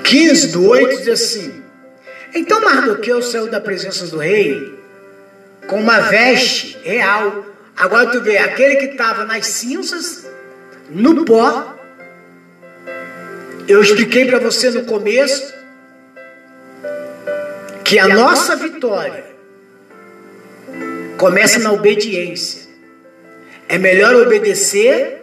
15 0.05 0.53
do 0.53 0.69
8 0.69 0.99
diz 0.99 1.09
assim: 1.09 1.65
Então 2.33 2.61
Mardoqueu 2.61 3.21
saiu 3.21 3.49
da 3.49 3.61
presença 3.61 4.07
do 4.07 4.19
rei 4.19 4.79
com 5.67 5.81
uma 5.81 5.99
veste 6.03 6.79
real. 6.85 7.45
Agora 7.77 8.13
tu 8.13 8.21
vê, 8.21 8.39
aquele 8.39 8.77
que 8.77 8.85
estava 8.85 9.25
nas 9.25 9.49
cinzas, 9.49 10.29
no 10.89 11.25
pó. 11.25 11.77
Eu 13.67 13.83
expliquei 13.83 14.27
para 14.27 14.39
você 14.39 14.71
no 14.71 14.85
começo 14.85 15.53
que 17.83 17.99
a 17.99 18.07
nossa 18.07 18.55
vitória 18.55 19.25
começa 21.19 21.59
na 21.59 21.73
obediência. 21.73 22.71
É 23.69 23.77
melhor 23.77 24.15
obedecer 24.15 25.20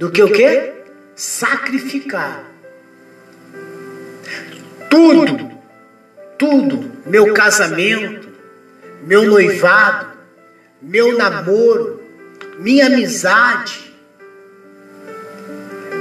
do 0.00 0.10
que 0.10 0.22
o 0.22 0.32
que? 0.32 0.72
Sacrificar. 1.14 2.42
Tudo, 4.88 5.50
tudo, 6.38 6.90
meu 7.04 7.34
casamento, 7.34 8.30
meu 9.02 9.26
noivado, 9.26 10.06
meu 10.80 11.18
namoro, 11.18 12.02
minha 12.58 12.86
amizade, 12.86 13.94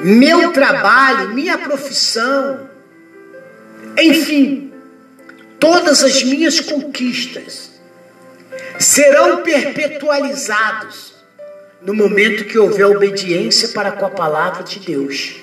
meu 0.02 0.54
trabalho, 0.54 1.34
minha 1.34 1.58
profissão, 1.58 2.70
enfim, 3.98 4.72
todas 5.60 6.06
as 6.06 6.24
minhas 6.24 6.62
conquistas 6.62 7.82
serão 8.80 9.44
perpetualizados 9.44 11.19
no 11.82 11.94
momento 11.94 12.46
que 12.46 12.58
houver 12.58 12.86
obediência 12.86 13.70
para 13.70 13.92
com 13.92 14.06
a 14.06 14.10
palavra 14.10 14.64
de 14.64 14.80
Deus. 14.80 15.36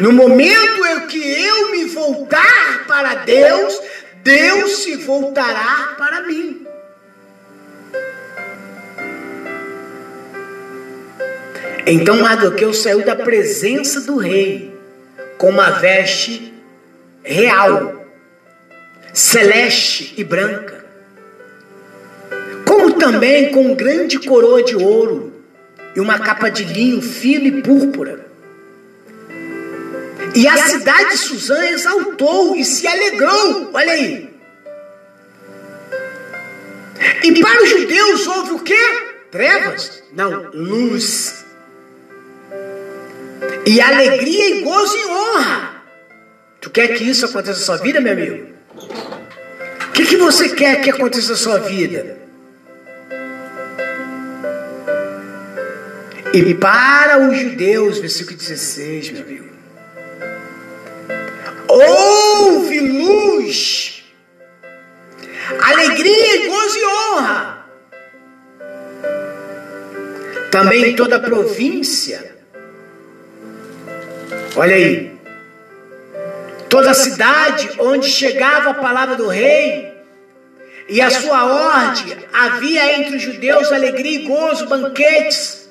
No 0.00 0.12
momento 0.12 0.84
em 0.86 1.06
que 1.06 1.18
eu 1.18 1.70
me 1.70 1.84
voltar 1.86 2.86
para 2.86 3.14
Deus, 3.16 3.80
Deus 4.22 4.78
se 4.78 4.96
voltará 4.96 5.94
para 5.96 6.22
mim. 6.22 6.66
Então 11.86 12.16
Mardoqueu 12.16 12.74
saiu 12.74 13.04
da 13.04 13.14
presença 13.14 14.00
do 14.00 14.16
rei 14.16 14.74
com 15.38 15.50
uma 15.50 15.70
veste 15.70 16.52
real, 17.22 18.04
celeste 19.12 20.14
e 20.16 20.24
branca 20.24 20.85
também 22.98 23.50
com 23.52 23.74
grande 23.74 24.18
coroa 24.18 24.62
de 24.62 24.76
ouro 24.76 25.32
e 25.94 26.00
uma 26.00 26.18
capa 26.18 26.48
de 26.50 26.64
linho 26.64 27.00
fino 27.00 27.46
e 27.46 27.62
púrpura. 27.62 28.26
E 30.34 30.46
a 30.46 30.56
cidade 30.56 31.10
de 31.10 31.18
Suzã 31.18 31.66
exaltou 31.70 32.54
e 32.56 32.64
se 32.64 32.86
alegrou. 32.86 33.70
Olha 33.72 33.92
aí. 33.92 34.30
E 37.24 37.40
para 37.40 37.62
os 37.62 37.70
judeus 37.70 38.26
houve 38.26 38.52
o 38.52 38.58
quê? 38.58 38.78
Trevas? 39.30 40.02
Não, 40.12 40.50
luz. 40.52 41.44
E 43.64 43.80
alegria 43.80 44.56
e 44.56 44.62
gozo 44.62 44.96
e 44.96 45.06
honra. 45.06 45.82
Tu 46.60 46.70
quer 46.70 46.88
que 46.88 47.04
isso 47.04 47.24
aconteça 47.24 47.58
na 47.60 47.64
sua 47.64 47.76
vida, 47.78 48.00
meu 48.00 48.12
amigo? 48.12 48.48
O 49.88 49.92
que, 49.92 50.04
que 50.04 50.16
você 50.16 50.50
quer 50.50 50.82
que 50.82 50.90
aconteça 50.90 51.30
na 51.30 51.36
sua 51.36 51.58
vida? 51.58 52.25
E 56.32 56.54
para 56.54 57.28
os 57.28 57.38
judeus, 57.38 57.98
versículo 57.98 58.36
16, 58.36 59.10
meu 59.10 59.22
amigo, 59.22 59.48
houve 61.68 62.80
luz, 62.80 64.04
alegria 65.60 66.48
gozo 66.48 66.78
e 66.78 66.86
honra. 66.86 67.66
Também 70.50 70.90
em 70.90 70.96
toda 70.96 71.16
a 71.16 71.20
província, 71.20 72.36
olha 74.56 74.74
aí, 74.74 75.18
toda 76.68 76.90
a 76.90 76.94
cidade 76.94 77.70
onde 77.78 78.08
chegava 78.08 78.70
a 78.70 78.74
palavra 78.74 79.16
do 79.16 79.28
rei, 79.28 79.94
e 80.88 81.00
a 81.00 81.10
sua 81.10 81.44
ordem, 81.44 82.16
havia 82.32 83.00
entre 83.00 83.16
os 83.16 83.22
judeus 83.22 83.72
alegria 83.72 84.20
e 84.20 84.24
gozo, 84.24 84.66
banquetes, 84.66 85.65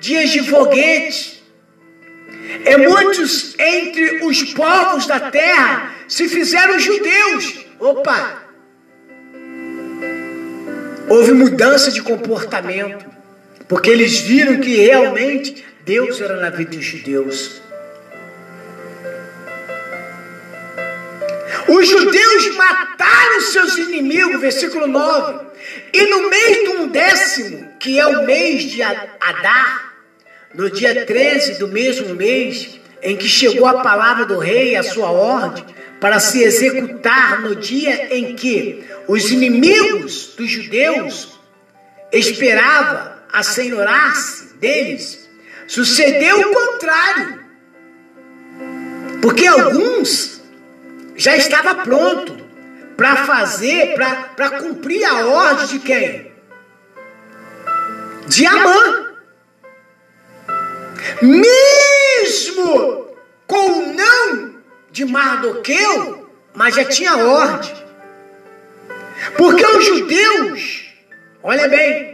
dias 0.00 0.30
de 0.30 0.48
foguete. 0.48 1.42
E 2.64 2.76
muitos 2.76 3.54
entre 3.58 4.24
os 4.24 4.52
povos 4.52 5.06
da 5.06 5.30
terra 5.30 5.94
se 6.08 6.28
fizeram 6.28 6.78
judeus. 6.78 7.64
Opa! 7.78 8.42
Houve 11.08 11.32
mudança 11.32 11.90
de 11.90 12.02
comportamento, 12.02 13.04
porque 13.68 13.90
eles 13.90 14.20
viram 14.20 14.60
que 14.60 14.76
realmente 14.76 15.64
Deus 15.84 16.20
era 16.20 16.40
na 16.40 16.50
vida 16.50 16.76
dos 16.76 16.84
judeus. 16.84 17.62
Os 21.68 21.88
judeus 21.88 22.56
mataram 22.56 23.40
seus 23.40 23.78
inimigos, 23.78 24.40
versículo 24.40 24.86
9. 24.86 25.46
E 25.92 26.06
no 26.06 26.28
mês 26.28 26.58
de 26.58 26.68
um 26.76 26.88
décimo, 26.88 27.68
que 27.78 27.98
é 27.98 28.06
o 28.06 28.24
mês 28.24 28.64
de 28.64 28.82
Adar, 28.82 29.94
no 30.54 30.70
dia 30.70 31.04
13 31.04 31.58
do 31.58 31.68
mesmo 31.68 32.14
mês, 32.14 32.80
em 33.02 33.16
que 33.16 33.28
chegou 33.28 33.66
a 33.66 33.82
palavra 33.82 34.24
do 34.24 34.38
rei, 34.38 34.76
a 34.76 34.82
sua 34.82 35.10
ordem, 35.10 35.64
para 36.00 36.20
se 36.20 36.42
executar 36.42 37.40
no 37.40 37.56
dia 37.56 38.14
em 38.14 38.34
que 38.34 38.84
os 39.08 39.30
inimigos 39.30 40.34
dos 40.36 40.50
judeus 40.50 41.38
esperavam 42.12 43.12
assenhorar-se 43.32 44.54
deles, 44.56 45.28
sucedeu 45.66 46.40
o 46.40 46.54
contrário. 46.54 47.40
Porque 49.20 49.46
alguns 49.46 50.33
já 51.16 51.36
estava 51.36 51.74
pronto 51.82 52.36
para 52.96 53.24
fazer, 53.24 53.94
para 54.36 54.50
cumprir 54.60 55.04
a 55.04 55.26
ordem 55.26 55.66
de 55.66 55.78
quem? 55.80 56.32
De 58.26 58.46
Amã. 58.46 59.04
Mesmo 61.22 63.08
com 63.46 63.68
o 63.68 63.92
não 63.92 64.54
de 64.90 65.04
Mardoqueu, 65.04 66.30
mas 66.54 66.74
já 66.74 66.84
tinha 66.84 67.16
ordem. 67.16 67.74
Porque 69.36 69.66
os 69.66 69.84
judeus, 69.84 70.84
olha 71.42 71.68
bem, 71.68 72.13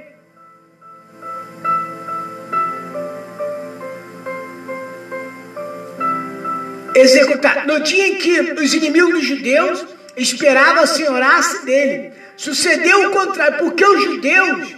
executar. 7.00 7.66
No 7.66 7.80
dia 7.80 8.08
em 8.08 8.14
que 8.16 8.40
os 8.60 8.74
inimigos 8.74 9.24
judeus 9.24 9.84
esperavam 10.16 10.86
senhorar-se 10.86 11.64
dele, 11.64 12.12
sucedeu 12.36 13.08
o 13.08 13.10
contrário, 13.12 13.58
porque 13.58 13.84
os 13.84 14.04
judeus 14.04 14.74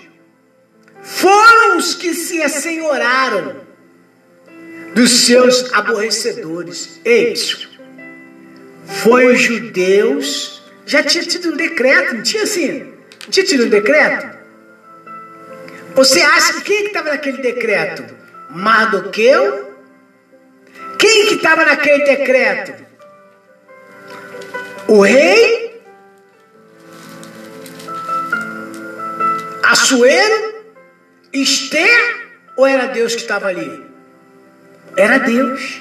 foram 1.03 1.77
os 1.77 1.95
que 1.95 2.15
se 2.15 2.43
assenhoraram 2.43 3.57
dos 4.95 5.11
seus 5.27 5.73
aborrecedores. 5.73 7.01
Eis, 7.05 7.69
foi 8.87 9.27
os 9.27 9.41
judeus, 9.41 10.63
já 10.87 11.03
tinha 11.03 11.25
tido 11.25 11.51
um 11.51 11.57
decreto, 11.57 12.15
não 12.15 12.23
tinha 12.23 12.43
assim? 12.43 12.93
Não 13.25 13.31
tinha 13.31 13.47
tido 13.47 13.65
um 13.67 13.69
decreto? 13.69 14.39
Você 15.95 16.21
acha 16.21 16.55
que 16.55 16.63
quem 16.63 16.87
estava 16.87 17.11
naquele 17.11 17.39
decreto? 17.39 18.05
Mardoqueu? 18.51 19.72
Quem 21.03 21.27
que 21.27 21.35
estava 21.35 21.65
naquele 21.65 22.05
decreto? 22.05 22.87
O 24.87 25.03
rei? 25.03 25.83
Assuero? 29.65 30.63
Esther? 31.33 32.31
Ou 32.57 32.69
era 32.69 32.87
Deus 32.87 33.17
que 33.17 33.23
estava 33.23 33.49
ali? 33.49 33.85
Era 34.97 35.19
Deus. 35.19 35.81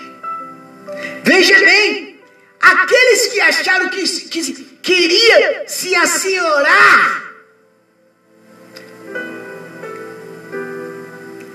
Veja 1.23 1.59
bem, 1.59 2.19
aqueles 2.59 3.27
que 3.27 3.41
acharam 3.41 3.89
que, 3.89 4.03
que 4.03 4.53
queria 4.81 5.65
se 5.67 5.95
assenhorar 5.95 7.31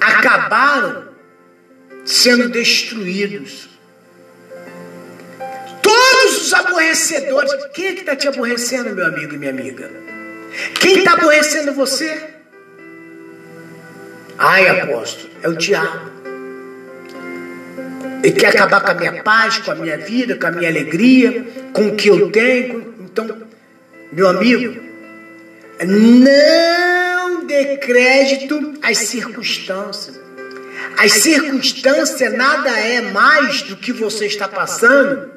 acabaram 0.01 1.06
sendo 2.07 2.49
destruídos. 2.49 3.69
Todos 5.83 6.47
os 6.47 6.55
aborrecedores. 6.55 7.53
Quem 7.75 7.89
é 7.89 7.93
que 7.93 8.01
está 8.01 8.17
te 8.17 8.29
aborrecendo, 8.29 8.95
meu 8.95 9.07
amigo 9.07 9.35
e 9.35 9.39
minha 9.39 9.51
amiga? 9.51 9.91
Quem 10.81 10.99
está 10.99 11.13
aborrecendo 11.15 11.73
você? 11.73 12.31
Ai, 14.39 14.69
apóstolo, 14.69 15.31
é 15.43 15.49
o 15.49 15.57
diabo. 15.57 16.17
Ele 18.23 18.33
quer 18.33 18.49
acabar 18.49 18.81
com 18.81 18.91
a 18.91 18.95
minha 18.95 19.23
paz, 19.23 19.59
com 19.59 19.73
a 19.73 19.75
minha 19.75 19.99
vida, 19.99 20.37
com 20.37 20.47
a 20.47 20.51
minha 20.51 20.69
alegria, 20.69 21.45
com 21.73 21.89
o 21.89 21.97
que 21.97 22.09
eu 22.09 22.31
tenho. 22.31 22.95
Então, 23.01 23.43
meu 24.13 24.29
amigo, 24.29 24.81
não 25.85 27.47
dê 27.47 27.77
crédito 27.77 28.75
às 28.83 28.99
circunstâncias. 28.99 30.26
As 30.97 31.13
circunstâncias 31.13 32.33
nada 32.33 32.71
é 32.71 33.01
mais 33.01 33.63
do 33.63 33.77
que 33.77 33.93
você 33.93 34.27
está 34.27 34.49
passando 34.49 35.37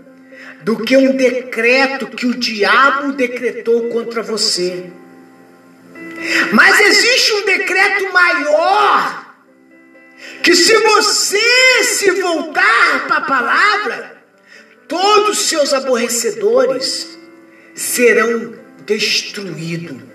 do 0.61 0.77
que 0.77 0.95
um 0.97 1.15
decreto 1.15 2.07
que 2.07 2.25
o 2.25 2.37
diabo 2.37 3.13
decretou 3.13 3.89
contra 3.89 4.21
você. 4.21 4.91
Mas 6.51 6.79
existe 6.81 7.33
um 7.33 7.45
decreto 7.45 8.11
maior 8.11 9.35
que 10.43 10.53
se 10.55 10.75
você 10.79 11.83
se 11.83 12.11
voltar 12.11 13.07
para 13.07 13.17
a 13.17 13.21
palavra, 13.21 14.23
todos 14.87 15.39
os 15.39 15.47
seus 15.47 15.73
aborrecedores 15.73 17.17
serão 17.73 18.53
destruídos. 18.85 20.08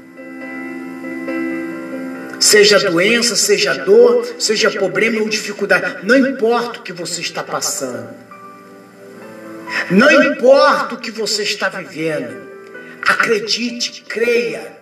Seja 2.45 2.79
doença, 2.79 3.35
seja 3.37 3.73
dor, 3.73 4.23
seja 4.39 4.71
problema 4.71 5.19
ou 5.23 5.29
dificuldade, 5.31 6.07
não 6.07 6.15
importa 6.15 6.79
o 6.79 6.83
que 6.83 6.93
você 6.93 7.23
está 7.23 7.43
passando, 7.43 8.11
não 9.91 10.23
importa 10.25 10.95
o 10.95 10.99
que 10.99 11.11
você 11.11 11.43
está 11.43 11.71
vivendo, 11.71 12.37
acredite, 13.09 14.03
creia, 14.07 14.77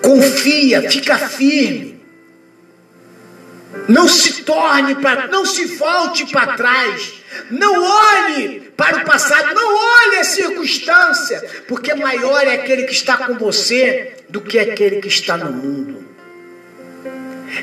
confia, 0.00 0.90
fica 0.90 1.18
firme. 1.18 2.00
Não 3.86 4.08
se 4.08 4.42
torne 4.42 4.94
para, 4.94 5.26
não 5.28 5.44
se 5.44 5.66
volte 5.76 6.24
para 6.32 6.56
trás. 6.56 7.20
Não 7.50 7.84
olhe 7.84 8.72
para 8.76 9.02
o 9.02 9.04
passado, 9.04 9.54
não 9.54 9.76
olhe 9.76 10.16
a 10.16 10.24
circunstância, 10.24 11.44
porque 11.68 11.94
maior 11.94 12.44
é 12.46 12.54
aquele 12.54 12.84
que 12.84 12.94
está 12.94 13.18
com 13.18 13.34
você 13.34 14.16
do 14.28 14.40
que 14.40 14.58
aquele 14.58 15.00
que 15.02 15.08
está 15.08 15.36
no 15.36 15.52
mundo. 15.52 16.09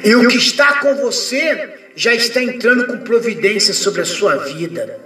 E 0.04 0.16
o 0.16 0.28
que 0.28 0.38
está 0.38 0.80
com 0.80 0.96
você 0.96 1.70
já 1.96 2.14
está 2.14 2.42
entrando 2.42 2.88
com 2.88 2.98
providência 3.00 3.74
sobre 3.74 4.02
a 4.02 4.06
sua 4.06 4.36
vida. 4.38 5.00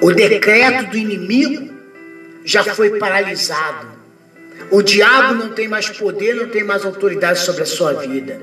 O 0.00 0.12
decreto 0.12 0.90
do 0.90 0.96
inimigo 0.96 1.74
já 2.44 2.64
foi 2.74 2.98
paralisado. 2.98 3.88
O 4.70 4.82
diabo 4.82 5.34
não 5.34 5.50
tem 5.50 5.68
mais 5.68 5.88
poder, 5.90 6.34
não 6.34 6.48
tem 6.48 6.64
mais 6.64 6.84
autoridade 6.84 7.40
sobre 7.40 7.62
a 7.62 7.66
sua 7.66 7.92
vida. 7.94 8.40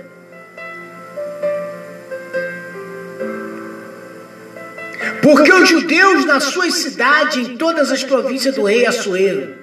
Porque 5.21 5.51
os 5.51 5.67
judeus 5.67 6.25
na 6.25 6.39
sua 6.39 6.69
cidade, 6.71 7.41
em 7.41 7.58
todas 7.58 7.91
as 7.91 8.03
províncias 8.03 8.56
do 8.56 8.63
rei 8.63 8.86
Assuero, 8.86 9.56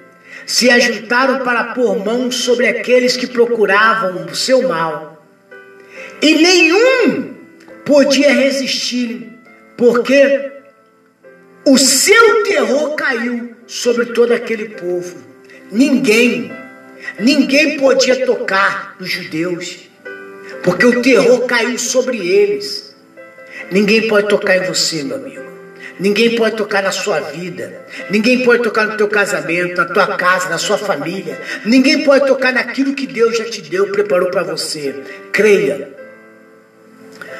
se 0.45 0.69
ajuntaram 0.69 1.39
para 1.39 1.73
pôr 1.73 2.03
mão 2.03 2.29
sobre 2.29 2.67
aqueles 2.67 3.17
que 3.17 3.25
procuravam 3.25 4.25
o 4.25 4.35
seu 4.35 4.67
mal. 4.67 5.14
E 6.21 6.35
nenhum 6.35 7.35
podia 7.83 8.33
resistir, 8.33 9.29
porque 9.77 10.51
o 11.65 11.77
seu 11.77 12.43
terror 12.43 12.95
caiu 12.95 13.55
sobre 13.67 14.07
todo 14.07 14.33
aquele 14.33 14.69
povo. 14.69 15.15
Ninguém, 15.71 16.51
ninguém 17.19 17.77
podia 17.77 18.25
tocar 18.25 18.95
nos 18.99 19.09
judeus, 19.09 19.89
porque 20.63 20.85
o 20.85 21.01
terror 21.01 21.45
caiu 21.45 21.77
sobre 21.77 22.17
eles. 22.17 22.95
Ninguém 23.71 24.07
pode 24.07 24.27
tocar 24.29 24.57
em 24.57 24.67
você, 24.67 25.03
meu 25.03 25.17
amigo. 25.17 25.45
Ninguém 25.99 26.35
pode 26.35 26.57
tocar 26.57 26.83
na 26.83 26.91
sua 26.91 27.19
vida. 27.21 27.85
Ninguém 28.09 28.43
pode 28.43 28.63
tocar 28.63 28.85
no 28.85 28.97
teu 28.97 29.07
casamento, 29.07 29.77
na 29.77 29.85
tua 29.85 30.17
casa, 30.17 30.49
na 30.49 30.57
sua 30.57 30.77
família. 30.77 31.39
Ninguém 31.65 32.03
pode 32.03 32.27
tocar 32.27 32.51
naquilo 32.51 32.93
que 32.93 33.07
Deus 33.07 33.37
já 33.37 33.45
te 33.45 33.61
deu, 33.61 33.87
preparou 33.91 34.29
para 34.29 34.43
você. 34.43 34.93
Creia. 35.31 36.04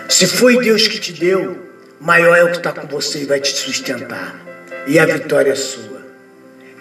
Se 0.08 0.28
foi 0.28 0.60
Deus 0.60 0.88
que 0.88 1.00
te 1.00 1.13
deu, 1.13 1.58
maior 2.00 2.36
é 2.36 2.44
o 2.44 2.52
que 2.52 2.58
está 2.58 2.72
com 2.72 2.88
você 2.88 3.24
e 3.24 3.26
vai 3.26 3.39
te 3.39 3.50
sustentar. 3.50 4.44
E 4.88 5.00
a 5.00 5.06
vitória 5.06 5.52
é 5.52 5.56
sua. 5.56 6.06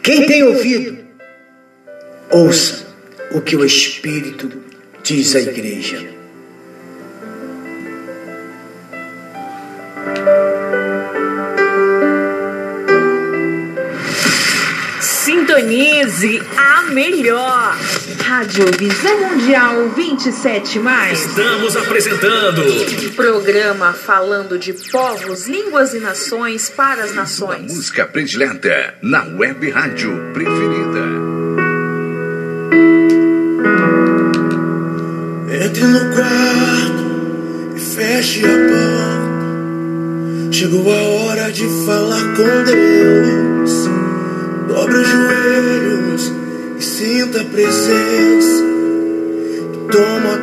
Quem 0.03 0.27
tem 0.27 0.43
ouvido, 0.43 0.99
ouça 2.31 2.87
o 3.33 3.41
que 3.41 3.57
o 3.57 3.65
Espírito 3.65 4.53
diz 5.03 5.35
à 5.35 5.41
igreja. 5.41 6.24
Sintonize 15.55 16.43
a 16.57 16.83
melhor. 16.90 17.79
Rádio 18.25 18.67
Visão 18.77 19.21
Mundial 19.21 19.88
27 19.90 20.81
mais. 20.81 21.27
Estamos 21.27 21.77
apresentando 21.77 22.61
programa 23.14 23.93
falando 23.93 24.59
de 24.59 24.73
povos, 24.73 25.47
línguas 25.47 25.95
e 25.95 26.01
nações 26.01 26.69
para 26.71 27.05
as 27.05 27.14
nações. 27.14 27.71
Uma 27.71 27.77
música 27.77 28.05
predileta 28.05 28.95
na 29.01 29.23
web 29.23 29.71
rádio 29.71 30.33
preferida. 30.33 31.05
Entre 35.64 35.85
no 35.85 36.01
quarto 36.14 37.05
e 37.77 37.81
feche 37.81 38.45
a 38.45 38.49
porta. 38.49 39.35
Chegou 40.51 40.93
a 40.93 41.03
hora 41.03 41.53
de 41.53 41.69
falar 41.87 42.35
com 42.35 42.64
Deus. 42.64 44.04
Dobre 44.68 44.96
os 44.96 45.09
joelhos 45.09 46.33
e 46.79 46.83
sinta 46.83 47.40
a 47.40 47.44
presença. 47.44 48.64
Toma 49.90 50.34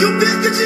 You 0.00 0.08
bitch, 0.20 0.65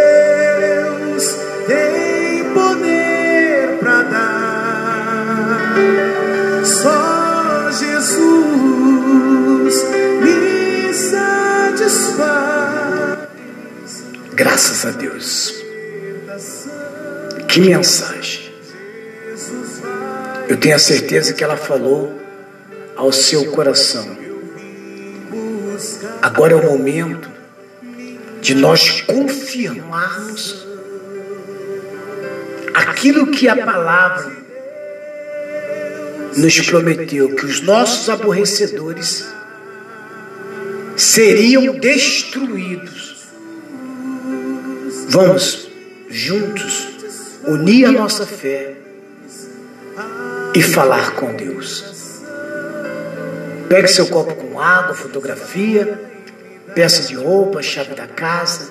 Graças 14.41 14.87
a 14.87 14.89
Deus. 14.89 15.53
Que 17.47 17.59
mensagem. 17.59 18.51
Eu 20.49 20.57
tenho 20.57 20.75
a 20.75 20.79
certeza 20.79 21.31
que 21.31 21.43
ela 21.43 21.55
falou 21.55 22.19
ao 22.95 23.11
seu 23.11 23.51
coração. 23.51 24.17
Agora 26.23 26.53
é 26.53 26.55
o 26.55 26.71
momento 26.71 27.29
de 28.41 28.55
nós 28.55 29.01
confirmarmos 29.01 30.65
aquilo 32.73 33.27
que 33.29 33.47
a 33.47 33.55
palavra 33.63 34.37
nos 36.35 36.59
prometeu: 36.61 37.35
que 37.35 37.45
os 37.45 37.61
nossos 37.61 38.09
aborrecedores 38.09 39.23
seriam 40.97 41.77
destruídos 41.77 43.00
Vamos 45.11 45.67
juntos 46.09 46.87
unir 47.45 47.85
a 47.85 47.91
nossa 47.91 48.25
fé 48.25 48.77
e 50.55 50.63
falar 50.63 51.15
com 51.15 51.35
Deus. 51.35 51.83
Pegue 53.67 53.89
seu 53.89 54.07
copo 54.07 54.33
com 54.35 54.57
água, 54.57 54.95
fotografia, 54.95 55.99
peça 56.73 57.03
de 57.09 57.15
roupa, 57.15 57.61
chave 57.61 57.93
da 57.93 58.07
casa. 58.07 58.69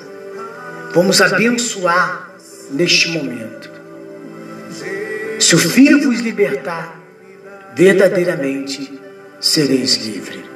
Vamos 0.95 1.21
abençoar 1.21 2.31
neste 2.71 3.11
momento. 3.11 3.71
Se 5.39 5.55
o 5.55 5.59
Filho 5.59 6.01
vos 6.01 6.21
libertar, 6.21 6.99
verdadeiramente 7.75 8.99
sereis 9.39 9.97
livres. 10.07 10.50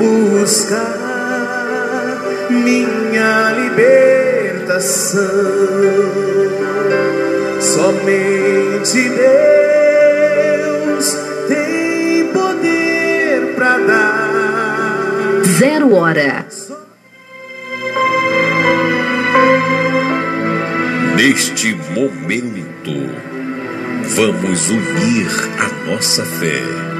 Buscar 0.00 0.96
minha 2.48 3.52
libertação. 3.52 5.20
Somente 7.60 9.08
Deus 10.58 11.16
tem 11.48 12.32
poder 12.32 13.54
para 13.54 13.78
dar. 13.78 15.42
Zero 15.58 15.94
hora. 15.94 16.46
Neste 21.16 21.74
momento, 21.94 22.94
vamos 24.16 24.70
unir 24.70 25.28
a 25.58 25.68
nossa 25.90 26.24
fé. 26.24 26.99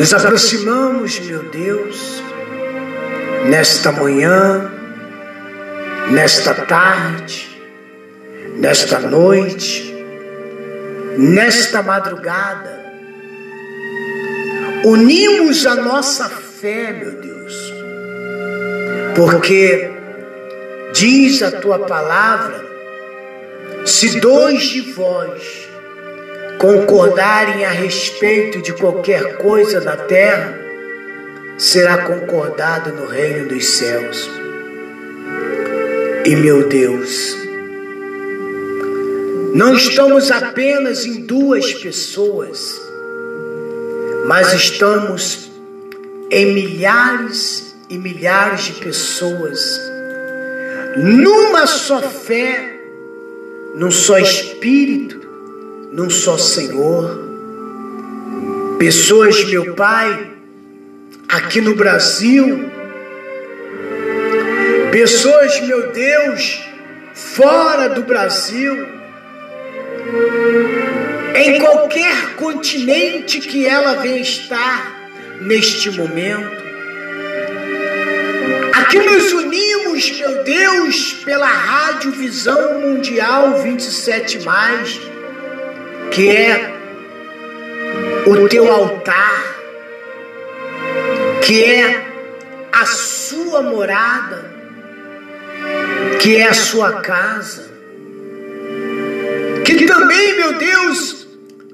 Nos 0.00 0.14
aproximamos, 0.14 1.20
meu 1.20 1.42
Deus, 1.50 2.22
nesta 3.50 3.92
manhã, 3.92 4.72
nesta 6.10 6.54
tarde, 6.54 7.60
nesta 8.56 8.98
noite, 8.98 9.94
nesta 11.18 11.82
madrugada, 11.82 12.82
unimos 14.86 15.66
a 15.66 15.74
nossa 15.74 16.30
fé, 16.30 16.92
meu 16.92 17.20
Deus, 17.20 17.74
porque 19.14 19.90
diz 20.94 21.42
a 21.42 21.50
tua 21.50 21.78
palavra: 21.78 22.64
se 23.84 24.18
dois 24.18 24.62
de 24.62 24.80
vós 24.92 25.59
concordarem 26.60 27.64
a 27.64 27.70
respeito 27.70 28.60
de 28.60 28.74
qualquer 28.74 29.38
coisa 29.38 29.80
na 29.80 29.96
terra, 29.96 30.60
será 31.56 32.04
concordado 32.04 32.92
no 32.92 33.06
reino 33.06 33.48
dos 33.48 33.64
céus. 33.66 34.30
E 36.26 36.36
meu 36.36 36.68
Deus, 36.68 37.34
não 39.54 39.74
estamos 39.74 40.30
apenas 40.30 41.06
em 41.06 41.22
duas 41.22 41.72
pessoas, 41.72 42.78
mas 44.26 44.52
estamos 44.52 45.50
em 46.30 46.52
milhares 46.52 47.74
e 47.88 47.96
milhares 47.96 48.64
de 48.64 48.72
pessoas, 48.74 49.80
numa 50.98 51.66
só 51.66 52.02
fé, 52.02 52.78
num 53.74 53.90
só 53.90 54.18
Espírito, 54.18 55.19
num 55.92 56.08
só 56.08 56.38
Senhor. 56.38 57.28
Pessoas, 58.78 59.44
meu 59.44 59.74
Pai, 59.74 60.30
aqui 61.28 61.60
no 61.60 61.74
Brasil, 61.74 62.70
pessoas, 64.90 65.60
meu 65.60 65.92
Deus, 65.92 66.62
fora 67.12 67.88
do 67.88 68.02
Brasil, 68.02 68.86
em 71.34 71.58
qualquer 71.60 72.36
continente 72.36 73.40
que 73.40 73.66
ela 73.66 73.96
venha 73.96 74.20
estar 74.20 75.10
neste 75.42 75.90
momento. 75.90 76.60
Aqui 78.72 78.98
nos 78.98 79.32
unimos, 79.32 80.10
meu 80.18 80.42
Deus, 80.42 81.12
pela 81.22 81.46
Rádio 81.46 82.12
Visão 82.12 82.80
Mundial 82.80 83.62
27, 83.62 84.38
que 86.10 86.28
é 86.28 86.74
o 88.26 88.48
teu 88.48 88.70
altar, 88.70 89.56
que 91.42 91.64
é 91.64 92.06
a 92.72 92.86
sua 92.86 93.62
morada, 93.62 94.50
que 96.20 96.36
é 96.36 96.48
a 96.48 96.54
sua 96.54 97.00
casa, 97.00 97.70
que 99.64 99.86
também, 99.86 100.36
meu 100.36 100.52
Deus, 100.54 101.26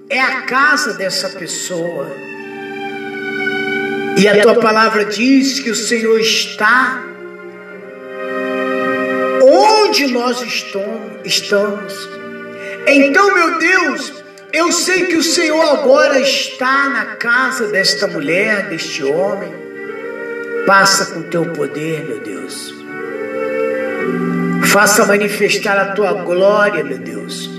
é 0.09 0.21
a 0.21 0.43
casa 0.43 0.95
dessa 0.95 1.31
pessoa. 1.31 2.11
E 4.19 4.27
a 4.27 4.41
tua 4.41 4.55
palavra 4.55 5.05
diz 5.05 5.61
que 5.61 5.71
o 5.71 5.75
Senhor 5.75 6.19
está 6.19 7.03
onde 9.43 10.07
nós 10.07 10.41
estamos. 11.25 12.09
Então, 12.87 13.35
meu 13.35 13.59
Deus, 13.59 14.13
eu 14.57 14.73
sei 14.73 15.05
que 15.05 15.17
o 15.17 15.23
Senhor 15.23 15.61
agora 15.61 16.19
está 16.19 16.89
na 16.89 17.05
casa 17.17 17.69
desta 17.69 18.07
mulher, 18.07 18.71
deste 18.71 19.05
homem. 19.05 19.53
Passa 20.67 21.07
com 21.07 21.23
teu 21.23 21.53
poder, 21.53 22.07
meu 22.07 22.21
Deus. 22.21 22.75
Faça 24.73 25.05
manifestar 25.05 25.79
a 25.79 25.93
tua 25.93 26.13
glória, 26.15 26.83
meu 26.83 26.99
Deus. 26.99 27.51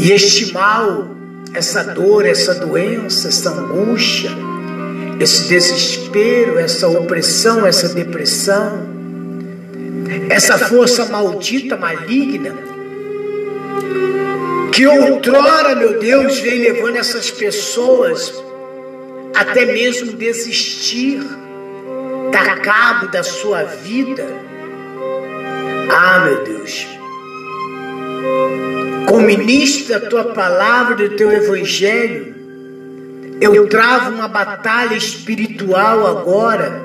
E 0.00 0.10
este 0.10 0.52
mal, 0.54 1.10
essa 1.52 1.84
dor, 1.84 2.24
essa 2.24 2.54
doença, 2.54 3.28
essa 3.28 3.50
angústia, 3.50 4.30
esse 5.20 5.46
desespero, 5.46 6.58
essa 6.58 6.88
opressão, 6.88 7.66
essa 7.66 7.90
depressão, 7.90 8.80
essa 10.30 10.56
força 10.56 11.04
maldita, 11.04 11.76
maligna, 11.76 12.54
que 14.76 14.86
outrora, 14.86 15.74
meu 15.74 15.98
Deus, 15.98 16.38
vem 16.40 16.58
levando 16.58 16.96
essas 16.96 17.30
pessoas 17.30 18.30
até 19.34 19.64
mesmo 19.64 20.12
desistir, 20.12 21.18
dar 22.30 22.60
cabo 22.60 23.08
da 23.08 23.22
sua 23.22 23.62
vida. 23.64 24.26
Ah, 25.90 26.26
meu 26.26 26.44
Deus, 26.44 26.86
como 29.08 29.22
ministro 29.22 29.98
da 29.98 30.10
tua 30.10 30.24
palavra, 30.34 30.94
do 30.94 31.16
teu 31.16 31.32
evangelho, 31.32 32.34
eu 33.40 33.66
travo 33.68 34.10
uma 34.10 34.28
batalha 34.28 34.94
espiritual 34.94 36.06
agora 36.06 36.82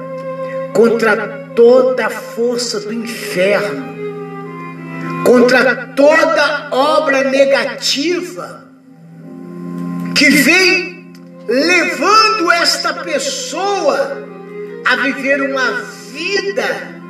contra 0.73 1.49
toda 1.53 2.05
a 2.05 2.09
força 2.09 2.79
do 2.79 2.93
inferno, 2.93 4.00
contra 5.25 5.87
toda 5.95 6.69
obra 6.71 7.23
negativa 7.25 8.65
que 10.15 10.29
vem 10.29 11.13
levando 11.47 12.51
esta 12.51 12.93
pessoa 12.93 14.27
a 14.85 14.95
viver 14.97 15.41
uma 15.41 15.71
vida 16.11 17.01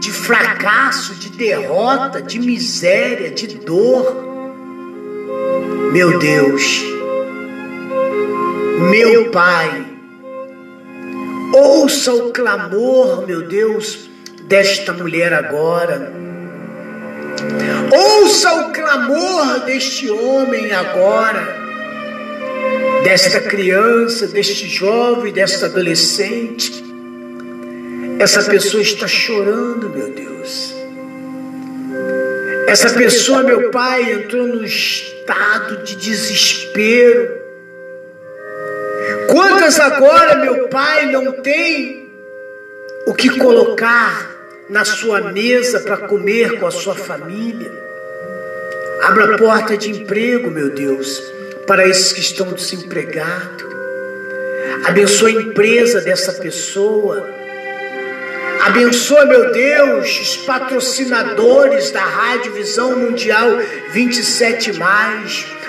de 0.00 0.12
fracasso, 0.12 1.14
de 1.14 1.30
derrota, 1.30 2.22
de 2.22 2.38
miséria, 2.38 3.30
de 3.30 3.46
dor. 3.58 4.26
Meu 5.92 6.18
Deus, 6.18 6.84
meu 8.90 9.30
Pai, 9.30 9.86
ouça 11.54 12.12
o 12.12 12.30
clamor, 12.32 13.26
meu 13.26 13.46
Deus, 13.46 14.08
desta 14.44 14.92
mulher 14.92 15.32
agora. 15.32 16.27
Ouça 17.90 18.52
o 18.54 18.72
clamor 18.72 19.60
deste 19.60 20.10
homem 20.10 20.70
agora, 20.72 21.56
desta 23.02 23.40
criança, 23.40 24.26
deste 24.26 24.68
jovem, 24.68 25.32
desta 25.32 25.66
adolescente. 25.66 26.84
Essa 28.18 28.42
pessoa 28.42 28.82
está 28.82 29.06
chorando, 29.06 29.88
meu 29.88 30.10
Deus. 30.10 30.74
Essa 32.66 32.90
pessoa, 32.90 33.42
meu 33.42 33.70
pai, 33.70 34.12
entrou 34.12 34.46
num 34.46 34.64
estado 34.64 35.82
de 35.84 35.96
desespero. 35.96 37.38
Quantas 39.30 39.80
agora, 39.80 40.36
meu 40.36 40.68
pai, 40.68 41.10
não 41.10 41.32
tem 41.32 42.10
o 43.06 43.14
que 43.14 43.38
colocar 43.38 44.27
na 44.68 44.84
sua 44.84 45.32
mesa 45.32 45.80
para 45.80 45.96
comer 45.96 46.58
com 46.58 46.66
a 46.66 46.70
sua 46.70 46.94
família? 46.94 47.72
Abra 49.02 49.34
a 49.34 49.38
porta 49.38 49.76
de 49.76 49.90
emprego, 49.90 50.50
meu 50.50 50.70
Deus, 50.70 51.22
para 51.66 51.86
esses 51.86 52.12
que 52.12 52.20
estão 52.20 52.52
desempregados. 52.52 53.66
Abençoa 54.84 55.28
a 55.28 55.32
empresa 55.32 56.00
dessa 56.00 56.32
pessoa. 56.32 57.28
Abençoa, 58.60 59.24
meu 59.24 59.52
Deus, 59.52 60.20
os 60.20 60.36
patrocinadores 60.38 61.90
da 61.90 62.02
Rádio 62.02 62.52
Visão 62.52 62.98
Mundial 62.98 63.48
27, 63.90 64.72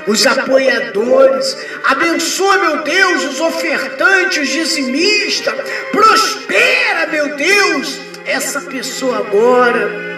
os 0.08 0.28
apoiadores. 0.28 1.58
Abençoa, 1.84 2.58
meu 2.58 2.84
Deus, 2.84 3.26
os 3.26 3.40
ofertantes, 3.40 4.44
os 4.44 4.50
dizimistas. 4.50 5.54
Prospera, 5.92 7.08
meu 7.08 7.36
Deus, 7.36 8.09
essa 8.26 8.62
pessoa 8.62 9.18
agora. 9.18 10.10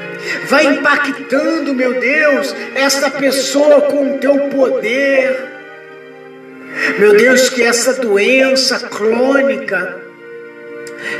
Vai 0.47 0.66
impactando, 0.66 1.74
meu 1.74 1.99
Deus, 1.99 2.56
essa 2.76 3.10
pessoa 3.10 3.82
com 3.82 4.16
o 4.16 4.20
teu 4.20 4.38
poder. 4.49 5.52
Meu 6.99 7.16
Deus, 7.16 7.49
que 7.49 7.64
essa 7.64 7.93
doença 7.95 8.80
crônica, 8.88 10.02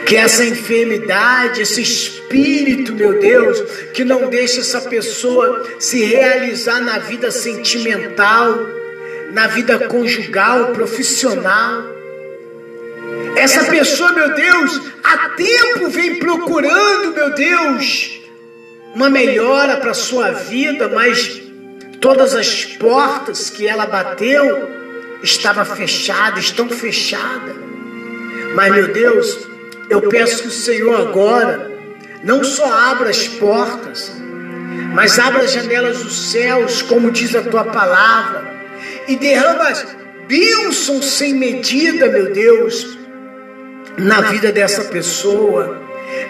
que 0.06 0.16
essa 0.16 0.46
enfermidade, 0.46 1.62
esse 1.62 1.82
espírito, 1.82 2.94
meu 2.94 3.20
Deus, 3.20 3.60
que 3.94 4.04
não 4.04 4.30
deixa 4.30 4.62
essa 4.62 4.82
pessoa 4.82 5.68
se 5.80 6.04
realizar 6.04 6.80
na 6.82 7.00
vida 7.00 7.32
sentimental, 7.32 8.58
na 9.34 9.48
vida 9.48 9.80
conjugal, 9.88 10.68
profissional. 10.74 12.01
Essa 13.36 13.66
pessoa, 13.66 14.12
meu 14.14 14.34
Deus, 14.34 14.82
há 15.04 15.30
tempo 15.30 15.90
vem 15.90 16.20
procurando, 16.20 17.14
meu 17.14 17.34
Deus, 17.34 18.20
uma 18.94 19.10
melhora 19.10 19.78
para 19.78 19.92
a 19.92 19.96
sua 19.96 20.32
vida, 20.32 20.90
mas 20.90 21.42
todas 22.00 22.36
as 22.36 22.66
portas 22.66 23.50
que 23.50 23.68
ela 23.68 23.86
bateu 23.86 24.70
estavam 25.24 25.66
fechadas, 25.66 26.46
estão 26.46 26.70
fechadas. 26.70 27.56
Mas, 28.54 28.74
meu 28.74 28.88
Deus, 28.88 29.48
eu 29.90 30.10
peço 30.10 30.44
que 30.44 30.48
o 30.50 30.52
Senhor 30.52 31.00
agora 31.00 31.72
não 32.24 32.44
só 32.44 32.66
abra 32.66 33.10
as 33.10 33.28
portas, 33.28 34.12
mas 34.94 35.18
abra 35.18 35.44
as 35.44 35.52
janelas 35.52 36.04
dos 36.04 36.32
céus, 36.32 36.82
como 36.82 37.12
diz 37.12 37.36
a 37.36 37.42
tua 37.42 37.64
palavra, 37.66 38.52
e 39.08 39.16
derrama 39.16 39.72
bênçãos 40.28 41.06
sem 41.06 41.34
medida, 41.34 42.08
meu 42.08 42.32
Deus, 42.32 42.98
na 43.98 44.22
vida 44.22 44.52
dessa 44.52 44.86
pessoa, 44.86 45.82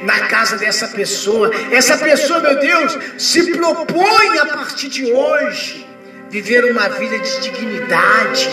na 0.04 0.28
casa 0.28 0.58
dessa 0.58 0.88
pessoa. 0.88 1.52
Essa 1.72 1.98
pessoa, 1.98 2.40
meu 2.40 2.60
Deus, 2.60 2.98
se 3.18 3.52
propõe 3.52 4.40
a 4.40 4.46
partir 4.46 4.90
de 4.90 5.12
hoje 5.12 5.86
viver 6.30 6.66
uma 6.66 6.88
vida 6.90 7.20
de 7.20 7.42
dignidade, 7.42 8.50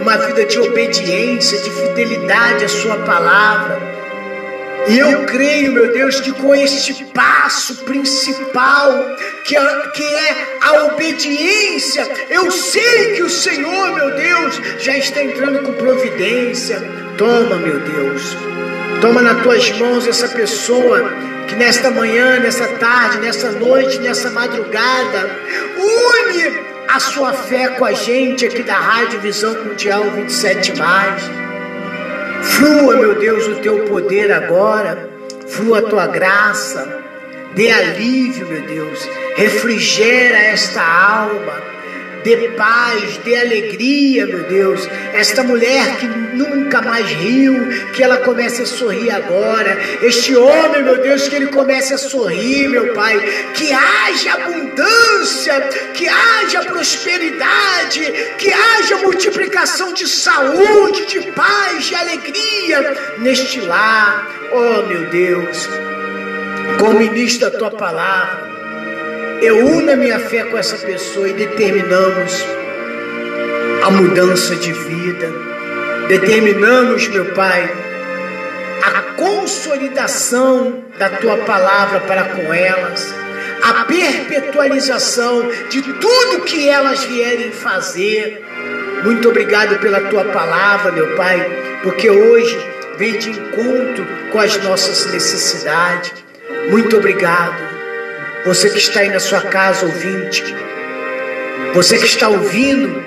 uma 0.00 0.16
vida 0.18 0.44
de 0.44 0.58
obediência, 0.58 1.58
de 1.58 1.70
fidelidade 1.70 2.64
à 2.64 2.68
Sua 2.68 2.96
palavra 2.98 3.87
E 4.86 4.98
eu 4.98 5.26
creio, 5.26 5.72
meu 5.72 5.92
Deus, 5.92 6.20
que 6.20 6.32
com 6.32 6.54
este 6.54 7.04
passo 7.06 7.84
principal, 7.84 9.16
que 9.44 9.56
é, 9.56 9.60
que 9.94 10.02
é 10.02 10.46
a 10.62 10.84
obediência, 10.84 12.08
eu 12.30 12.50
sei 12.50 13.16
que 13.16 13.22
o 13.22 13.28
Senhor, 13.28 13.92
meu 13.92 14.14
Deus, 14.14 14.60
já 14.78 14.96
está 14.96 15.22
entrando 15.22 15.62
com 15.62 15.72
providência. 15.72 16.80
Toma, 17.18 17.56
meu 17.56 17.80
Deus, 17.80 18.36
toma 19.00 19.20
nas 19.20 19.42
tuas 19.42 19.70
mãos 19.72 20.06
essa 20.06 20.28
pessoa 20.28 21.10
que 21.48 21.56
nesta 21.56 21.90
manhã, 21.90 22.38
nessa 22.38 22.68
tarde, 22.68 23.18
nessa 23.18 23.50
noite, 23.52 23.98
nessa 23.98 24.30
madrugada, 24.30 25.30
une 25.76 26.68
a 26.88 26.98
sua 27.00 27.32
fé 27.34 27.68
com 27.68 27.84
a 27.84 27.92
gente 27.92 28.46
aqui 28.46 28.62
da 28.62 28.78
Rádio 28.78 29.20
Visão 29.20 29.54
Mundial 29.64 30.04
27 30.10 30.76
mais. 30.76 31.47
Flua, 32.42 32.96
meu 32.96 33.14
Deus, 33.18 33.46
o 33.46 33.56
teu 33.56 33.84
poder 33.86 34.32
agora, 34.32 35.08
flua 35.48 35.78
a 35.78 35.82
tua 35.82 36.06
graça, 36.06 37.02
dê 37.54 37.70
alívio, 37.70 38.46
meu 38.46 38.62
Deus, 38.62 39.08
refrigera 39.36 40.38
esta 40.38 40.82
alma, 40.82 41.62
dê 42.36 42.48
paz, 42.50 43.18
dê 43.24 43.36
alegria, 43.36 44.26
meu 44.26 44.42
Deus. 44.44 44.88
Esta 45.12 45.42
mulher 45.42 45.96
que 45.96 46.06
nunca 46.06 46.82
mais 46.82 47.06
riu, 47.06 47.68
que 47.92 48.02
ela 48.02 48.18
comece 48.18 48.62
a 48.62 48.66
sorrir 48.66 49.10
agora. 49.10 49.78
Este 50.02 50.36
homem, 50.36 50.82
meu 50.82 51.00
Deus, 51.00 51.28
que 51.28 51.36
ele 51.36 51.46
comece 51.46 51.94
a 51.94 51.98
sorrir, 51.98 52.68
meu 52.68 52.92
Pai. 52.92 53.18
Que 53.54 53.72
haja 53.72 54.34
abundância, 54.34 55.60
que 55.94 56.08
haja 56.08 56.64
prosperidade, 56.64 58.00
que 58.38 58.52
haja 58.52 58.98
multiplicação 58.98 59.92
de 59.92 60.06
saúde, 60.06 61.06
de 61.06 61.20
paz, 61.32 61.84
de 61.84 61.94
alegria 61.94 62.96
neste 63.18 63.60
lar. 63.60 64.28
Oh, 64.50 64.86
meu 64.86 65.08
Deus, 65.10 65.68
como 66.78 66.98
ministro 66.98 67.50
da 67.50 67.58
tua 67.58 67.70
palavra 67.70 68.57
eu 69.40 69.66
uno 69.66 69.92
a 69.92 69.96
minha 69.96 70.18
fé 70.18 70.44
com 70.44 70.58
essa 70.58 70.76
pessoa 70.78 71.28
e 71.28 71.32
determinamos 71.32 72.44
a 73.82 73.90
mudança 73.90 74.56
de 74.56 74.72
vida. 74.72 75.32
Determinamos, 76.08 77.06
meu 77.08 77.26
Pai, 77.26 77.70
a 78.82 79.02
consolidação 79.14 80.84
da 80.98 81.10
tua 81.10 81.36
palavra 81.38 82.00
para 82.00 82.24
com 82.24 82.52
elas, 82.52 83.14
a 83.62 83.84
perpetualização 83.84 85.48
de 85.70 85.82
tudo 85.82 86.44
que 86.44 86.68
elas 86.68 87.04
vierem 87.04 87.52
fazer. 87.52 88.44
Muito 89.04 89.28
obrigado 89.28 89.78
pela 89.78 90.00
tua 90.00 90.24
palavra, 90.24 90.90
meu 90.90 91.14
Pai, 91.14 91.78
porque 91.82 92.10
hoje 92.10 92.58
vem 92.96 93.16
de 93.18 93.30
encontro 93.30 94.04
com 94.32 94.40
as 94.40 94.56
nossas 94.64 95.06
necessidades. 95.12 96.12
Muito 96.70 96.96
obrigado. 96.96 97.77
Você 98.44 98.70
que 98.70 98.78
está 98.78 99.00
aí 99.00 99.08
na 99.08 99.20
sua 99.20 99.40
casa 99.42 99.84
ouvinte, 99.84 100.42
você 101.74 101.98
que 101.98 102.06
está 102.06 102.28
ouvindo 102.28 103.02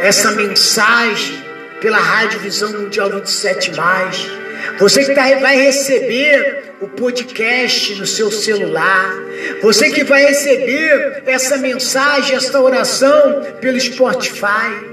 essa 0.00 0.30
mensagem 0.32 1.42
pela 1.80 1.98
Rádio 1.98 2.40
Visão 2.40 2.72
Mundial 2.72 3.10
27 3.10 3.76
mais, 3.76 4.30
você 4.78 5.04
que 5.04 5.14
tá, 5.14 5.22
vai 5.40 5.56
receber 5.56 6.74
o 6.80 6.88
podcast 6.88 7.94
no 7.96 8.06
seu 8.06 8.30
celular, 8.30 9.14
você 9.60 9.90
que 9.90 10.04
vai 10.04 10.24
receber 10.26 11.22
essa 11.26 11.56
mensagem, 11.58 12.36
essa 12.36 12.60
oração 12.60 13.42
pelo 13.60 13.78
Spotify. 13.78 14.92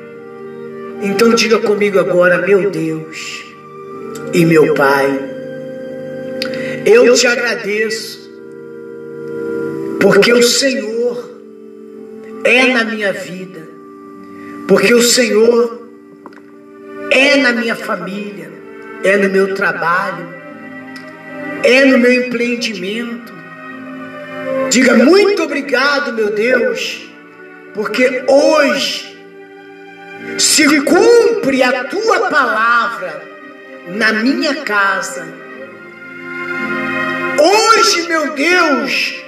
Então 1.01 1.33
diga 1.33 1.59
comigo 1.59 1.99
agora, 1.99 2.39
meu 2.39 2.69
Deus 2.69 3.45
e 4.33 4.45
meu 4.45 4.73
Pai, 4.73 5.19
eu 6.85 7.13
te 7.13 7.27
agradeço 7.27 8.28
porque 9.99 10.31
o 10.31 10.41
Senhor 10.41 11.39
é 12.43 12.67
na 12.67 12.83
minha 12.85 13.11
vida, 13.11 13.67
porque 14.67 14.93
o 14.93 15.01
Senhor 15.01 15.87
é 17.11 17.35
na 17.37 17.51
minha 17.51 17.75
família, 17.75 18.51
é 19.03 19.17
no 19.17 19.29
meu 19.29 19.53
trabalho, 19.55 20.27
é 21.63 21.85
no 21.85 21.97
meu 21.97 22.11
empreendimento. 22.11 23.33
Diga 24.69 24.95
muito 24.95 25.43
obrigado, 25.43 26.13
meu 26.13 26.31
Deus, 26.31 27.09
porque 27.73 28.23
hoje 28.27 29.17
se 30.37 30.81
cumpre 30.81 31.63
a 31.63 31.83
tua 31.85 32.29
palavra 32.29 33.21
na 33.87 34.13
minha 34.13 34.55
casa. 34.63 35.27
Hoje, 37.41 38.07
meu 38.07 38.33
Deus, 38.33 39.23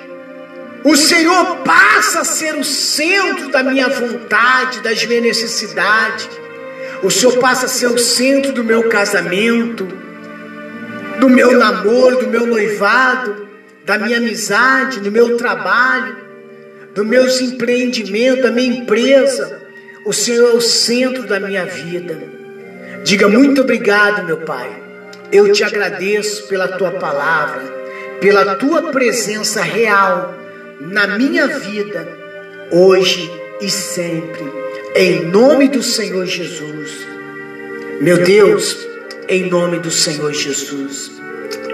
o 0.84 0.96
Senhor 0.96 1.58
passa 1.58 2.22
a 2.22 2.24
ser 2.24 2.56
o 2.56 2.64
centro 2.64 3.50
da 3.50 3.62
minha 3.62 3.88
vontade, 3.88 4.82
das 4.82 5.06
minhas 5.06 5.24
necessidades. 5.24 6.28
O 7.04 7.12
Senhor 7.12 7.38
passa 7.38 7.68
a 7.68 7.70
ser 7.70 7.88
o 7.88 8.00
centro 8.00 8.52
do 8.52 8.64
meu 8.64 8.90
casamento, 8.90 9.88
do 11.20 11.30
meu 11.30 11.58
namoro, 11.58 12.18
do 12.18 12.28
meu 12.28 12.48
noivado, 12.48 13.48
da 13.86 14.00
minha 14.00 14.18
amizade, 14.18 15.00
do 15.00 15.12
meu 15.12 15.38
trabalho, 15.38 16.18
dos 16.96 17.06
meus 17.06 17.40
empreendimentos, 17.42 18.42
da 18.42 18.52
minha 18.52 18.80
empresa. 18.80 19.62
O 20.04 20.12
Senhor 20.12 20.50
é 20.50 20.54
o 20.54 20.62
centro 20.62 21.24
da 21.24 21.40
minha 21.40 21.66
vida. 21.66 22.18
Diga 23.04 23.28
muito 23.28 23.62
obrigado, 23.62 24.26
meu 24.26 24.38
Pai. 24.38 24.82
Eu 25.32 25.52
te 25.52 25.64
agradeço 25.64 26.48
pela 26.48 26.68
tua 26.68 26.92
palavra, 26.92 27.62
pela 28.20 28.56
tua 28.56 28.92
presença 28.92 29.62
real 29.62 30.41
na 30.90 31.08
minha 31.18 31.48
vida, 31.48 32.08
hoje 32.72 33.32
e 33.62 33.70
sempre, 33.70 34.52
em 34.96 35.26
nome 35.26 35.68
do 35.68 35.84
Senhor 35.84 36.26
Jesus. 36.26 37.08
Meu 38.02 38.18
Deus, 38.18 38.76
em 39.28 39.48
nome 39.48 39.80
do 39.80 39.92
Senhor 39.92 40.34
Jesus. 40.34 41.12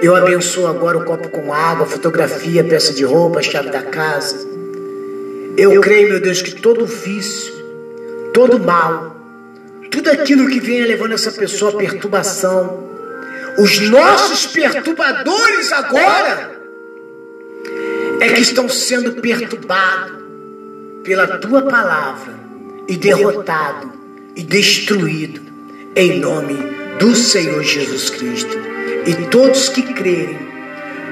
Eu 0.01 0.16
abençoo 0.16 0.68
agora 0.68 0.97
o 0.97 1.05
copo 1.05 1.30
com 1.30 1.53
água, 1.53 1.86
fotografia, 1.86 2.64
peça 2.64 2.93
de 2.93 3.03
roupa, 3.05 3.41
chave 3.41 3.70
da 3.70 3.82
casa. 3.82 4.45
Eu 5.55 5.80
creio, 5.82 6.10
meu 6.10 6.20
Deus, 6.20 6.41
que 6.41 6.51
todo 6.51 6.86
vício, 6.86 7.53
todo 8.34 8.60
mal, 8.60 9.16
tudo 9.89 10.12
aquilo 10.12 10.49
que 10.49 10.60
venha 10.60 10.86
levando 10.86 11.14
essa 11.14 11.32
pessoa 11.32 11.72
a 11.72 11.78
perturbação, 11.78 12.84
os 13.58 13.80
nossos 13.80 14.45
perturbadores 14.47 15.72
agora, 15.72 16.57
é 18.20 18.30
que 18.30 18.41
estão 18.41 18.68
sendo 18.68 19.13
perturbados 19.22 20.18
pela 21.03 21.28
tua 21.39 21.61
palavra 21.63 22.34
e 22.88 22.97
derrotado 22.97 23.91
e 24.36 24.43
destruído 24.43 25.41
em 25.95 26.20
nome 26.20 26.57
do 26.99 27.15
Senhor 27.15 27.63
Jesus 27.63 28.09
Cristo. 28.09 28.57
E 29.05 29.13
todos 29.28 29.70
que 29.70 29.82
crerem, 29.93 30.38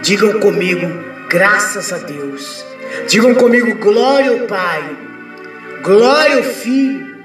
digam 0.02 0.40
comigo, 0.40 0.88
graças 1.30 1.94
a 1.94 1.98
Deus. 1.98 2.66
Digam 3.08 3.36
comigo, 3.36 3.76
glória 3.76 4.32
ao 4.32 4.48
Pai, 4.48 4.98
glória 5.82 6.38
ao 6.38 6.44
Filho 6.44 7.16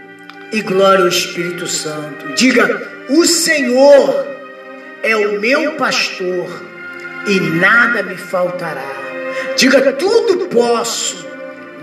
e 0.53 0.61
glória 0.63 1.03
ao 1.03 1.09
Espírito 1.09 1.67
Santo. 1.67 2.35
Diga, 2.35 2.89
o 3.09 3.25
Senhor 3.25 4.27
é 5.03 5.17
o 5.17 5.41
meu 5.41 5.73
pastor 5.73 6.49
e 7.27 7.41
nada 7.41 8.03
me 8.03 8.17
faltará. 8.17 9.10
Diga: 9.57 9.93
tudo 9.93 10.47
posso 10.47 11.27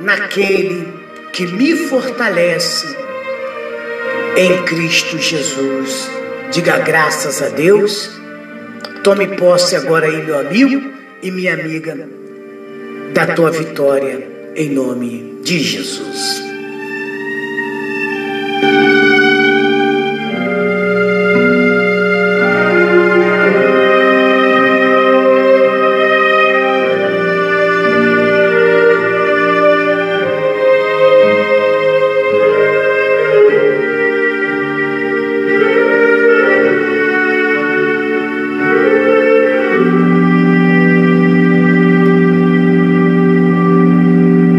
naquele 0.02 0.88
que 1.34 1.46
me 1.48 1.76
fortalece 1.76 2.88
em 4.36 4.64
Cristo 4.64 5.18
Jesus. 5.18 6.10
Diga 6.52 6.80
graças 6.80 7.42
a 7.42 7.50
Deus. 7.50 8.12
Tome 9.04 9.28
posse 9.38 9.76
agora 9.76 10.08
aí, 10.08 10.24
meu 10.24 10.40
amigo 10.40 10.94
e 11.22 11.32
minha 11.32 11.54
amiga, 11.54 12.08
da 13.14 13.28
tua 13.28 13.52
vitória 13.52 14.28
em 14.56 14.70
nome 14.70 15.40
de 15.44 15.60
Jesus. 15.60 16.47